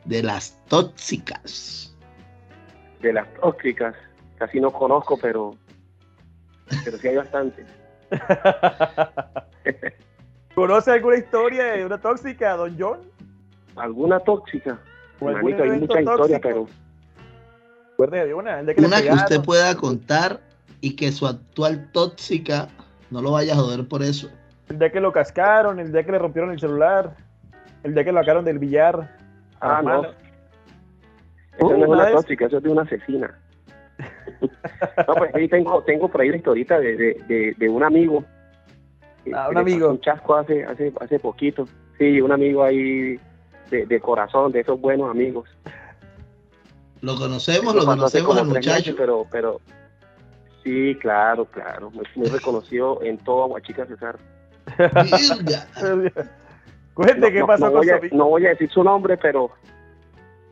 De 0.04 0.22
las 0.22 0.58
tóxicas. 0.66 1.94
De 3.00 3.12
las 3.12 3.32
tóxicas, 3.34 3.94
casi 4.36 4.60
no 4.60 4.72
conozco, 4.72 5.16
pero, 5.16 5.56
pero 6.84 6.98
sí 6.98 7.08
hay 7.08 7.16
bastantes. 7.16 7.66
¿Conoce 10.54 10.92
alguna 10.92 11.16
historia 11.16 11.64
de 11.64 11.84
una 11.86 11.98
tóxica, 11.98 12.56
don 12.56 12.76
John? 12.78 13.00
¿Alguna 13.76 14.20
tóxica? 14.20 14.78
¿O 15.20 15.28
algún 15.28 15.56
Manito, 15.56 15.62
hay 15.64 15.80
historias, 15.80 16.16
tóxico? 16.16 16.40
pero 16.42 16.68
Recuerde 17.90 18.26
de 18.26 18.34
una, 18.34 18.60
el 18.60 18.66
de 18.66 18.74
que 18.74 18.84
Una 18.84 19.00
que 19.00 19.12
usted 19.12 19.42
pueda 19.42 19.74
contar 19.76 20.40
y 20.80 20.96
que 20.96 21.12
su 21.12 21.26
actual 21.26 21.90
tóxica 21.92 22.68
no 23.10 23.22
lo 23.22 23.32
vaya 23.32 23.54
a 23.54 23.56
joder 23.56 23.86
por 23.86 24.02
eso. 24.02 24.28
El 24.68 24.78
día 24.78 24.90
que 24.90 25.00
lo 25.00 25.12
cascaron, 25.12 25.78
el 25.78 25.92
día 25.92 26.04
que 26.04 26.12
le 26.12 26.18
rompieron 26.18 26.50
el 26.50 26.58
celular, 26.58 27.16
el 27.84 27.94
día 27.94 28.04
que 28.04 28.12
lo 28.12 28.20
sacaron 28.20 28.44
del 28.44 28.58
billar. 28.58 29.16
Ah, 29.60 29.80
no. 29.82 30.02
Eso 30.02 30.16
no 31.60 31.68
es 31.70 31.88
una 31.88 32.02
una 32.02 32.10
tóxica, 32.10 32.46
eso 32.46 32.56
es 32.56 32.62
de 32.64 32.68
una 32.68 32.82
asesina. 32.82 33.38
no, 35.08 35.14
pues 35.14 35.34
ahí 35.34 35.48
tengo, 35.48 35.82
tengo 35.82 36.08
por 36.08 36.20
ahí 36.20 36.30
la 36.30 36.36
historita 36.36 36.78
de, 36.78 36.96
de, 36.96 37.14
de, 37.28 37.54
de 37.56 37.68
un 37.68 37.82
amigo. 37.82 38.24
Ah, 39.34 39.48
un 39.50 39.58
amigo. 39.58 39.88
Un 39.90 40.00
chasco 40.00 40.34
hace, 40.36 40.64
hace, 40.64 40.92
hace 41.00 41.18
poquito. 41.18 41.66
Sí, 41.98 42.20
un 42.20 42.32
amigo 42.32 42.62
ahí 42.62 43.18
de, 43.70 43.86
de 43.86 44.00
corazón, 44.00 44.52
de 44.52 44.60
esos 44.60 44.80
buenos 44.80 45.10
amigos. 45.10 45.48
Lo 47.00 47.16
conocemos, 47.16 47.74
lo 47.74 47.84
conocemos 47.84 48.36
al 48.38 48.46
muchacho. 48.46 48.94
pero, 48.96 49.26
pero 49.30 49.60
sí, 50.62 50.96
claro, 51.00 51.44
claro. 51.46 51.90
Muy, 51.90 52.04
muy 52.14 52.28
reconocido 52.28 53.00
en 53.02 53.18
todo 53.18 53.44
Aguachica 53.44 53.86
Cesar. 53.86 54.18
Cuente 56.94 57.20
No, 57.20 57.26
qué 57.32 57.40
no- 57.40 57.46
pasó 57.46 57.66
no 57.66 57.72
voy 57.72 57.90
a, 57.90 57.96
amigo. 57.96 58.16
no 58.16 58.28
voy 58.28 58.46
a 58.46 58.50
decir 58.50 58.70
su 58.70 58.82
nombre, 58.84 59.16
pero 59.16 59.50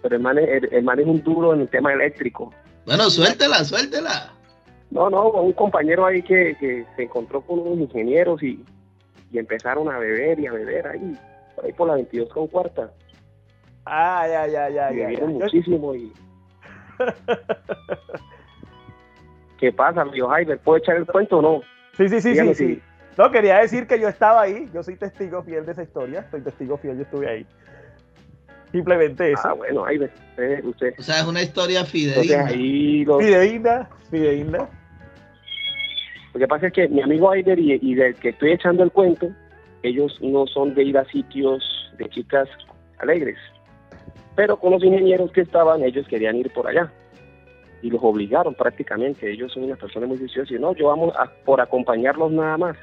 pero 0.02 0.16
el 0.16 0.22
man, 0.22 0.36
es, 0.38 0.48
el, 0.48 0.68
el 0.72 0.82
man 0.84 0.98
es 0.98 1.06
un 1.06 1.22
duro 1.22 1.54
en 1.54 1.60
el 1.60 1.68
tema 1.68 1.92
eléctrico. 1.92 2.52
Bueno, 2.86 3.08
suéltela, 3.10 3.64
suéltela. 3.64 4.32
No, 4.90 5.08
no, 5.08 5.28
un 5.30 5.52
compañero 5.52 6.04
ahí 6.04 6.22
que, 6.22 6.56
que 6.60 6.84
se 6.96 7.02
encontró 7.04 7.40
con 7.40 7.60
unos 7.60 7.78
ingenieros 7.78 8.42
y, 8.42 8.62
y 9.30 9.38
empezaron 9.38 9.88
a 9.90 9.98
beber 9.98 10.38
y 10.40 10.46
a 10.46 10.52
beber 10.52 10.86
ahí, 10.86 11.16
por 11.56 11.64
ahí 11.64 11.72
por 11.72 11.88
la 11.88 11.94
22 11.94 12.28
con 12.30 12.46
cuarta. 12.48 12.90
Ah, 13.86 14.26
ya, 14.28 14.46
ya, 14.48 14.68
ya. 14.70 14.90
Bebieron 14.90 15.38
ya. 15.38 15.44
muchísimo 15.44 15.94
y... 15.94 16.12
¿Qué 19.58 19.72
pasa, 19.72 20.02
amigo 20.02 20.28
Jaime? 20.28 20.56
¿Puedo 20.56 20.78
echar 20.78 20.96
el 20.96 21.06
cuento 21.06 21.38
o 21.38 21.42
no? 21.42 21.60
Sí, 21.96 22.08
sí, 22.08 22.20
sí, 22.20 22.30
Dígame 22.30 22.54
sí, 22.54 22.66
si- 22.66 22.74
sí. 22.76 22.82
No, 23.16 23.30
quería 23.30 23.58
decir 23.58 23.86
que 23.86 24.00
yo 24.00 24.08
estaba 24.08 24.40
ahí, 24.42 24.68
yo 24.72 24.82
soy 24.82 24.96
testigo 24.96 25.42
fiel 25.42 25.66
de 25.66 25.72
esa 25.72 25.82
historia, 25.82 26.26
soy 26.30 26.40
testigo 26.40 26.78
fiel, 26.78 26.96
yo 26.96 27.02
estuve 27.02 27.28
ahí. 27.28 27.46
Simplemente 28.72 29.32
eso. 29.32 29.42
Ah, 29.44 29.52
bueno, 29.52 29.82
Jaime, 29.82 30.06
usted, 30.06 30.64
usted. 30.64 30.94
O 30.98 31.02
sea, 31.02 31.20
es 31.20 31.26
una 31.26 31.42
historia 31.42 31.84
fidedigna. 31.84 32.46
ahí 32.46 33.04
lo, 33.04 33.18
Fideína, 33.20 33.88
fideína. 34.10 34.68
Lo 36.32 36.40
que 36.40 36.48
pasa 36.48 36.68
es 36.68 36.72
que 36.72 36.88
mi 36.88 37.02
amigo 37.02 37.30
Aider 37.30 37.58
y, 37.58 37.78
y 37.82 37.94
del 37.94 38.14
que 38.14 38.30
estoy 38.30 38.52
echando 38.52 38.82
el 38.82 38.90
cuento, 38.90 39.28
ellos 39.82 40.18
no 40.22 40.46
son 40.46 40.74
de 40.74 40.84
ir 40.84 40.96
a 40.96 41.04
sitios 41.04 41.62
de 41.98 42.08
chicas 42.08 42.48
alegres. 42.98 43.36
Pero 44.34 44.58
con 44.58 44.72
los 44.72 44.82
ingenieros 44.82 45.30
que 45.32 45.42
estaban, 45.42 45.82
ellos 45.82 46.06
querían 46.08 46.36
ir 46.36 46.50
por 46.52 46.66
allá. 46.66 46.90
Y 47.82 47.90
los 47.90 48.00
obligaron 48.02 48.54
prácticamente. 48.54 49.30
Ellos 49.30 49.52
son 49.52 49.64
unas 49.64 49.78
personas 49.78 50.08
muy 50.08 50.18
viciosas. 50.18 50.50
Y 50.50 50.58
no, 50.58 50.74
yo 50.74 50.86
vamos 50.88 51.14
a, 51.16 51.30
por 51.44 51.60
acompañarlos 51.60 52.32
nada 52.32 52.56
más. 52.56 52.76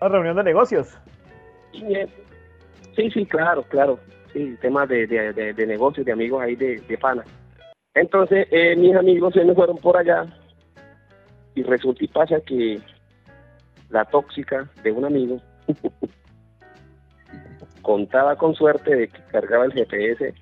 Una 0.00 0.10
reunión 0.10 0.36
de 0.36 0.44
negocios. 0.44 0.96
Y, 1.72 1.82
eh, 1.94 2.06
sí, 2.94 3.10
sí, 3.10 3.26
claro, 3.26 3.64
claro. 3.64 3.98
Sí, 4.34 4.58
temas 4.60 4.88
de, 4.88 5.06
de, 5.06 5.32
de- 5.32 5.66
negocios, 5.66 6.04
de 6.04 6.12
amigos 6.12 6.42
ahí 6.42 6.56
de, 6.56 6.80
de 6.80 6.98
pana. 6.98 7.24
Entonces, 7.94 8.48
eh, 8.50 8.74
mis 8.76 8.94
amigos 8.96 9.32
se 9.32 9.44
me 9.44 9.54
fueron 9.54 9.78
por 9.78 9.96
allá 9.96 10.26
y 11.54 11.62
resulta 11.62 12.04
y 12.04 12.08
pasa 12.08 12.40
que 12.40 12.80
la 13.90 14.04
tóxica 14.04 14.68
de 14.82 14.90
un 14.90 15.04
amigo 15.04 15.40
contaba 17.82 18.34
con 18.34 18.56
suerte 18.56 18.96
de 18.96 19.08
que 19.08 19.20
cargaba 19.30 19.66
el 19.66 19.72
GPS 19.72 20.34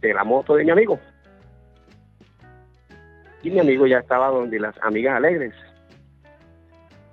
de 0.00 0.14
la 0.14 0.24
moto 0.24 0.54
de 0.56 0.64
mi 0.64 0.70
amigo. 0.70 0.98
Y 3.42 3.50
mi 3.50 3.60
amigo 3.60 3.86
ya 3.86 3.98
estaba 3.98 4.28
donde 4.28 4.58
las 4.58 4.74
amigas 4.82 5.16
alegres. 5.16 5.54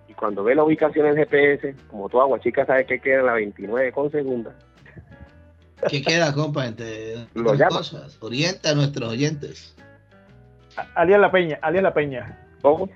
Y 0.08 0.14
cuando 0.14 0.46
ve 0.46 0.56
la 0.56 0.64
ubicación 0.64 1.08
en 1.08 1.18
el 1.20 1.26
GPS, 1.28 1.76
como 1.90 2.08
toda 2.08 2.24
guachica 2.24 2.66
sabe 2.66 2.86
que 2.86 3.02
queda 3.02 3.22
la 3.22 3.34
29 3.34 3.92
con 3.92 4.10
segunda, 4.12 4.56
¿Qué 5.90 6.02
queda, 6.02 6.34
compa? 6.34 6.66
Entre 6.66 7.28
Lo 7.34 7.52
dos 7.52 7.58
llama. 7.60 7.78
cosas. 7.78 8.18
Orienta 8.22 8.72
a 8.72 8.76
nuestros 8.76 9.10
oyentes. 9.12 9.76
Alias 10.96 11.20
La 11.20 11.32
Peña, 11.32 11.58
alias 11.62 11.84
La 11.84 11.94
Peña. 11.94 12.40
¿cómo? 12.62 12.90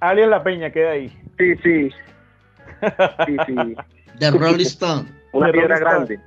Alias 0.00 0.28
La 0.28 0.42
Peña 0.42 0.70
queda 0.70 0.92
ahí. 0.92 1.08
Sí, 1.38 1.54
sí, 1.62 1.90
sí, 3.26 3.36
sí. 3.46 3.76
The 4.18 4.30
Rolling 4.30 4.64
Stone. 4.66 5.08
Una 5.32 5.50
piedra 5.50 5.78
grande, 5.78 6.20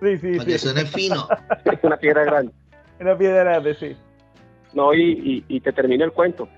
Sí, 0.00 0.18
sí, 0.18 0.32
Para 0.38 0.44
que 0.46 0.58
sí. 0.58 0.66
suene 0.68 0.84
fino. 0.86 1.28
una 1.82 1.96
piedra 1.96 2.24
grande. 2.24 2.52
Una 3.00 3.16
piedra 3.16 3.44
grande, 3.44 3.74
sí. 3.74 3.96
No, 4.72 4.92
y, 4.94 5.02
y, 5.48 5.56
y 5.56 5.60
te 5.60 5.72
termino 5.72 6.04
el 6.04 6.12
cuento. 6.12 6.48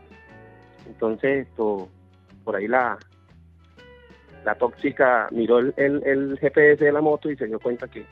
Entonces, 0.86 1.46
esto, 1.48 1.88
por 2.44 2.56
ahí 2.56 2.68
la, 2.68 2.96
la 4.44 4.54
tóxica 4.54 5.28
miró 5.32 5.58
el, 5.58 5.74
el, 5.76 6.02
el 6.06 6.38
GPS 6.38 6.84
de 6.84 6.92
la 6.92 7.00
moto 7.00 7.30
y 7.30 7.36
se 7.36 7.46
dio 7.46 7.58
cuenta 7.60 7.88
que, 7.88 8.06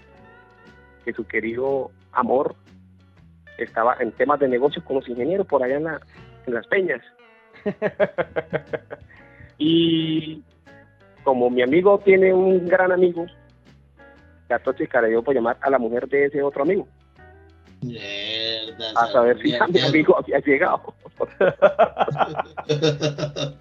que 1.05 1.13
su 1.13 1.27
querido 1.27 1.91
amor 2.13 2.55
estaba 3.59 3.97
en 4.01 4.13
temas 4.13 4.41
de 4.41 4.49
negocios 4.49 4.85
con 4.85 4.97
los 4.97 5.09
ingenieros 5.09 5.47
por 5.47 5.63
allá 5.63 5.77
en, 5.77 5.85
la, 5.85 6.01
en 6.47 6.55
las 6.55 6.67
peñas. 6.67 7.01
Y 9.59 10.43
como 11.23 11.49
mi 11.49 11.63
amigo 11.63 12.01
tiene 12.05 12.35
un 12.35 12.67
gran 12.67 12.91
amigo, 12.93 13.25
la 14.49 14.59
tóxica 14.59 15.01
le 15.01 15.11
dio 15.11 15.23
por 15.23 15.33
llamar 15.35 15.57
a 15.61 15.71
la 15.71 15.79
mujer 15.79 16.09
de 16.09 16.25
ese 16.27 16.43
otro 16.43 16.63
amigo, 16.65 16.89
Mierda, 17.81 18.91
a 18.97 19.07
saber 19.13 19.37
si 19.39 19.45
mierda. 19.51 19.67
mi 19.69 19.81
amigo 19.81 20.19
había 20.19 20.39
llegado. 20.41 20.95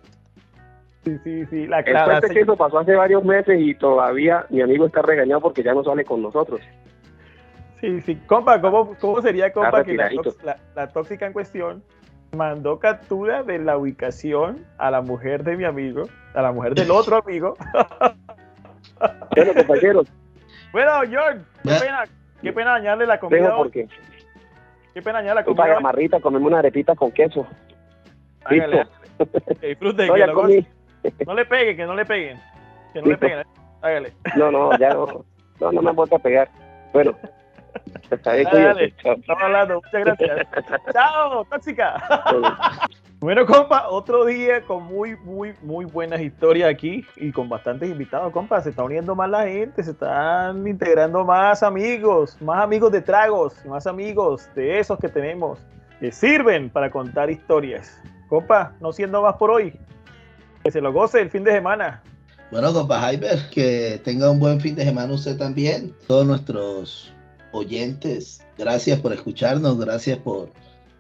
Sí, 1.04 1.18
sí, 1.22 1.46
sí. 1.48 1.68
La 1.68 1.80
El 1.80 1.84
clara. 1.86 2.06
cuento 2.06 2.28
es 2.28 2.34
que 2.34 2.40
eso 2.40 2.56
pasó 2.56 2.80
hace 2.80 2.96
varios 2.96 3.26
meses 3.26 3.60
y 3.60 3.76
todavía 3.76 4.46
mi 4.50 4.62
amigo 4.62 4.86
está 4.86 5.02
regañado 5.02 5.42
porque 5.42 5.62
ya 5.62 5.74
no 5.74 5.84
sale 5.84 6.06
con 6.06 6.22
nosotros. 6.22 6.62
Sí, 7.84 8.00
sí. 8.02 8.16
Compa, 8.28 8.62
¿cómo, 8.62 8.96
cómo 9.02 9.22
sería, 9.22 9.52
compa, 9.52 9.84
que 9.84 9.94
la, 9.94 10.10
la- 10.44 10.58
la 10.74 10.88
tóxica 10.88 11.26
en 11.28 11.34
cuestión 11.34 11.84
mandó 12.32 12.80
captura 12.80 13.44
de 13.44 13.60
la 13.60 13.78
ubicación 13.78 14.66
a 14.78 14.90
la 14.90 15.02
mujer 15.02 15.44
de 15.44 15.58
mi 15.58 15.66
amigo, 15.66 16.08
a 16.34 16.42
la 16.42 16.54
mujer 16.54 16.76
del 16.76 16.90
otro 16.92 17.18
amigo? 17.18 17.56
Bueno, 19.36 19.54
compañeros, 19.54 20.08
Bueno, 20.72 20.92
John, 21.12 21.46
qué 21.64 21.70
pena, 21.80 22.04
qué 22.42 22.54
pena 22.54 22.72
dañarle 22.72 23.06
la 23.06 23.20
comida. 23.20 23.42
dejo 23.42 23.54
hoy, 23.56 23.64
porque 23.64 23.88
Qué 24.94 25.02
pena 25.02 25.20
dañarle 25.20 25.42
la 25.42 25.46
para 25.46 25.56
comida. 25.56 25.64
hoy. 25.66 25.74
gamarrita, 25.74 26.20
comemos 26.22 26.48
una 26.48 26.60
arepita 26.60 26.96
con 26.96 27.12
queso. 27.12 27.46
Hágale. 28.46 28.88
Que 29.60 29.68
disfrute, 29.68 30.08
No, 30.08 30.14
que 30.14 30.28
lo 30.28 30.34
comí. 30.34 30.68
No 31.28 31.34
le 31.34 31.46
peguen, 31.46 31.76
que 31.78 31.86
no 31.86 31.96
le 31.96 32.06
peguen. 32.06 32.40
Que 32.94 33.02
no 33.02 33.08
le 33.08 33.18
peguen. 33.18 33.44
Hágale. 33.82 34.14
No, 34.38 34.52
no, 34.52 34.78
ya 34.78 34.90
no. 34.94 35.26
No, 35.60 35.72
no 35.72 35.82
me 35.82 35.90
han 35.90 35.96
vuelto 35.96 36.16
a 36.16 36.20
pegar. 36.20 36.50
Bueno, 36.94 37.14
Dale. 38.10 38.94
Chao. 39.02 39.14
Estamos 39.14 39.44
hablando. 39.44 39.76
Muchas 39.76 40.06
gracias. 40.06 40.48
Chao, 40.94 41.46
tóxica. 41.46 42.02
Bueno. 43.20 43.46
Compa, 43.46 43.88
otro 43.88 44.26
día 44.26 44.62
con 44.64 44.84
muy, 44.84 45.16
muy, 45.16 45.54
muy 45.62 45.86
buenas 45.86 46.20
historias 46.20 46.70
aquí 46.70 47.06
y 47.16 47.32
con 47.32 47.48
bastantes 47.48 47.90
invitados, 47.90 48.34
compa. 48.34 48.60
Se 48.60 48.72
está 48.72 48.84
uniendo 48.84 49.16
más 49.16 49.30
la 49.30 49.48
gente, 49.48 49.82
se 49.82 49.92
están 49.92 50.68
integrando 50.68 51.24
más 51.24 51.64
amigos, 51.64 52.36
más 52.42 52.62
amigos 52.62 52.92
de 52.92 53.02
tragos, 53.02 53.66
más 53.66 53.88
amigos 53.88 54.50
de 54.56 54.78
esos 54.78 55.00
que 55.00 55.08
tenemos 55.08 55.58
que 56.02 56.12
sirven 56.12 56.70
para 56.70 56.92
contar 56.92 57.30
historias. 57.30 57.98
Compa, 58.28 58.74
no 58.82 58.92
siendo 58.92 59.22
más 59.22 59.38
por 59.38 59.52
hoy, 59.52 59.80
que 60.62 60.70
se 60.70 60.82
lo 60.82 60.92
goce 60.92 61.22
el 61.22 61.30
fin 61.30 61.46
de 61.46 61.54
semana. 61.54 62.04
Bueno, 62.52 62.74
compa 62.74 63.00
Jaiber, 63.00 63.40
que 63.52 64.02
tenga 64.04 64.30
un 64.30 64.40
buen 64.40 64.60
fin 64.60 64.76
de 64.76 64.84
semana 64.84 65.14
usted 65.14 65.38
también. 65.38 65.96
Todos 66.08 66.28
nuestros 66.28 67.14
oyentes, 67.54 68.44
gracias 68.58 69.00
por 69.00 69.14
escucharnos, 69.14 69.80
gracias 69.80 70.18
por 70.20 70.50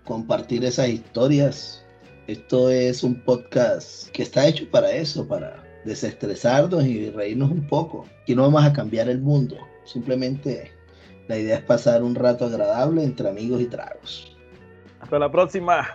compartir 0.06 0.64
esas 0.64 0.88
historias. 0.88 1.86
Esto 2.28 2.70
es 2.70 3.04
un 3.04 3.22
podcast 3.22 4.10
que 4.12 4.24
está 4.24 4.48
hecho 4.48 4.70
para 4.72 4.92
eso, 4.92 5.28
para 5.28 5.62
desestresarnos 5.84 6.86
y 6.86 7.10
reírnos 7.10 7.52
un 7.52 7.68
poco. 7.68 8.06
Aquí 8.22 8.34
no 8.34 8.44
vamos 8.44 8.64
a 8.64 8.72
cambiar 8.72 9.10
el 9.10 9.20
mundo, 9.20 9.58
simplemente 9.84 10.72
la 11.28 11.38
idea 11.38 11.58
es 11.58 11.64
pasar 11.64 12.04
un 12.04 12.16
rato 12.16 12.46
agradable 12.46 13.04
entre 13.04 13.28
amigos 13.28 13.62
y 13.62 13.66
tragos. 13.66 14.38
Hasta 15.02 15.20
la 15.20 15.30
próxima. 15.30 15.86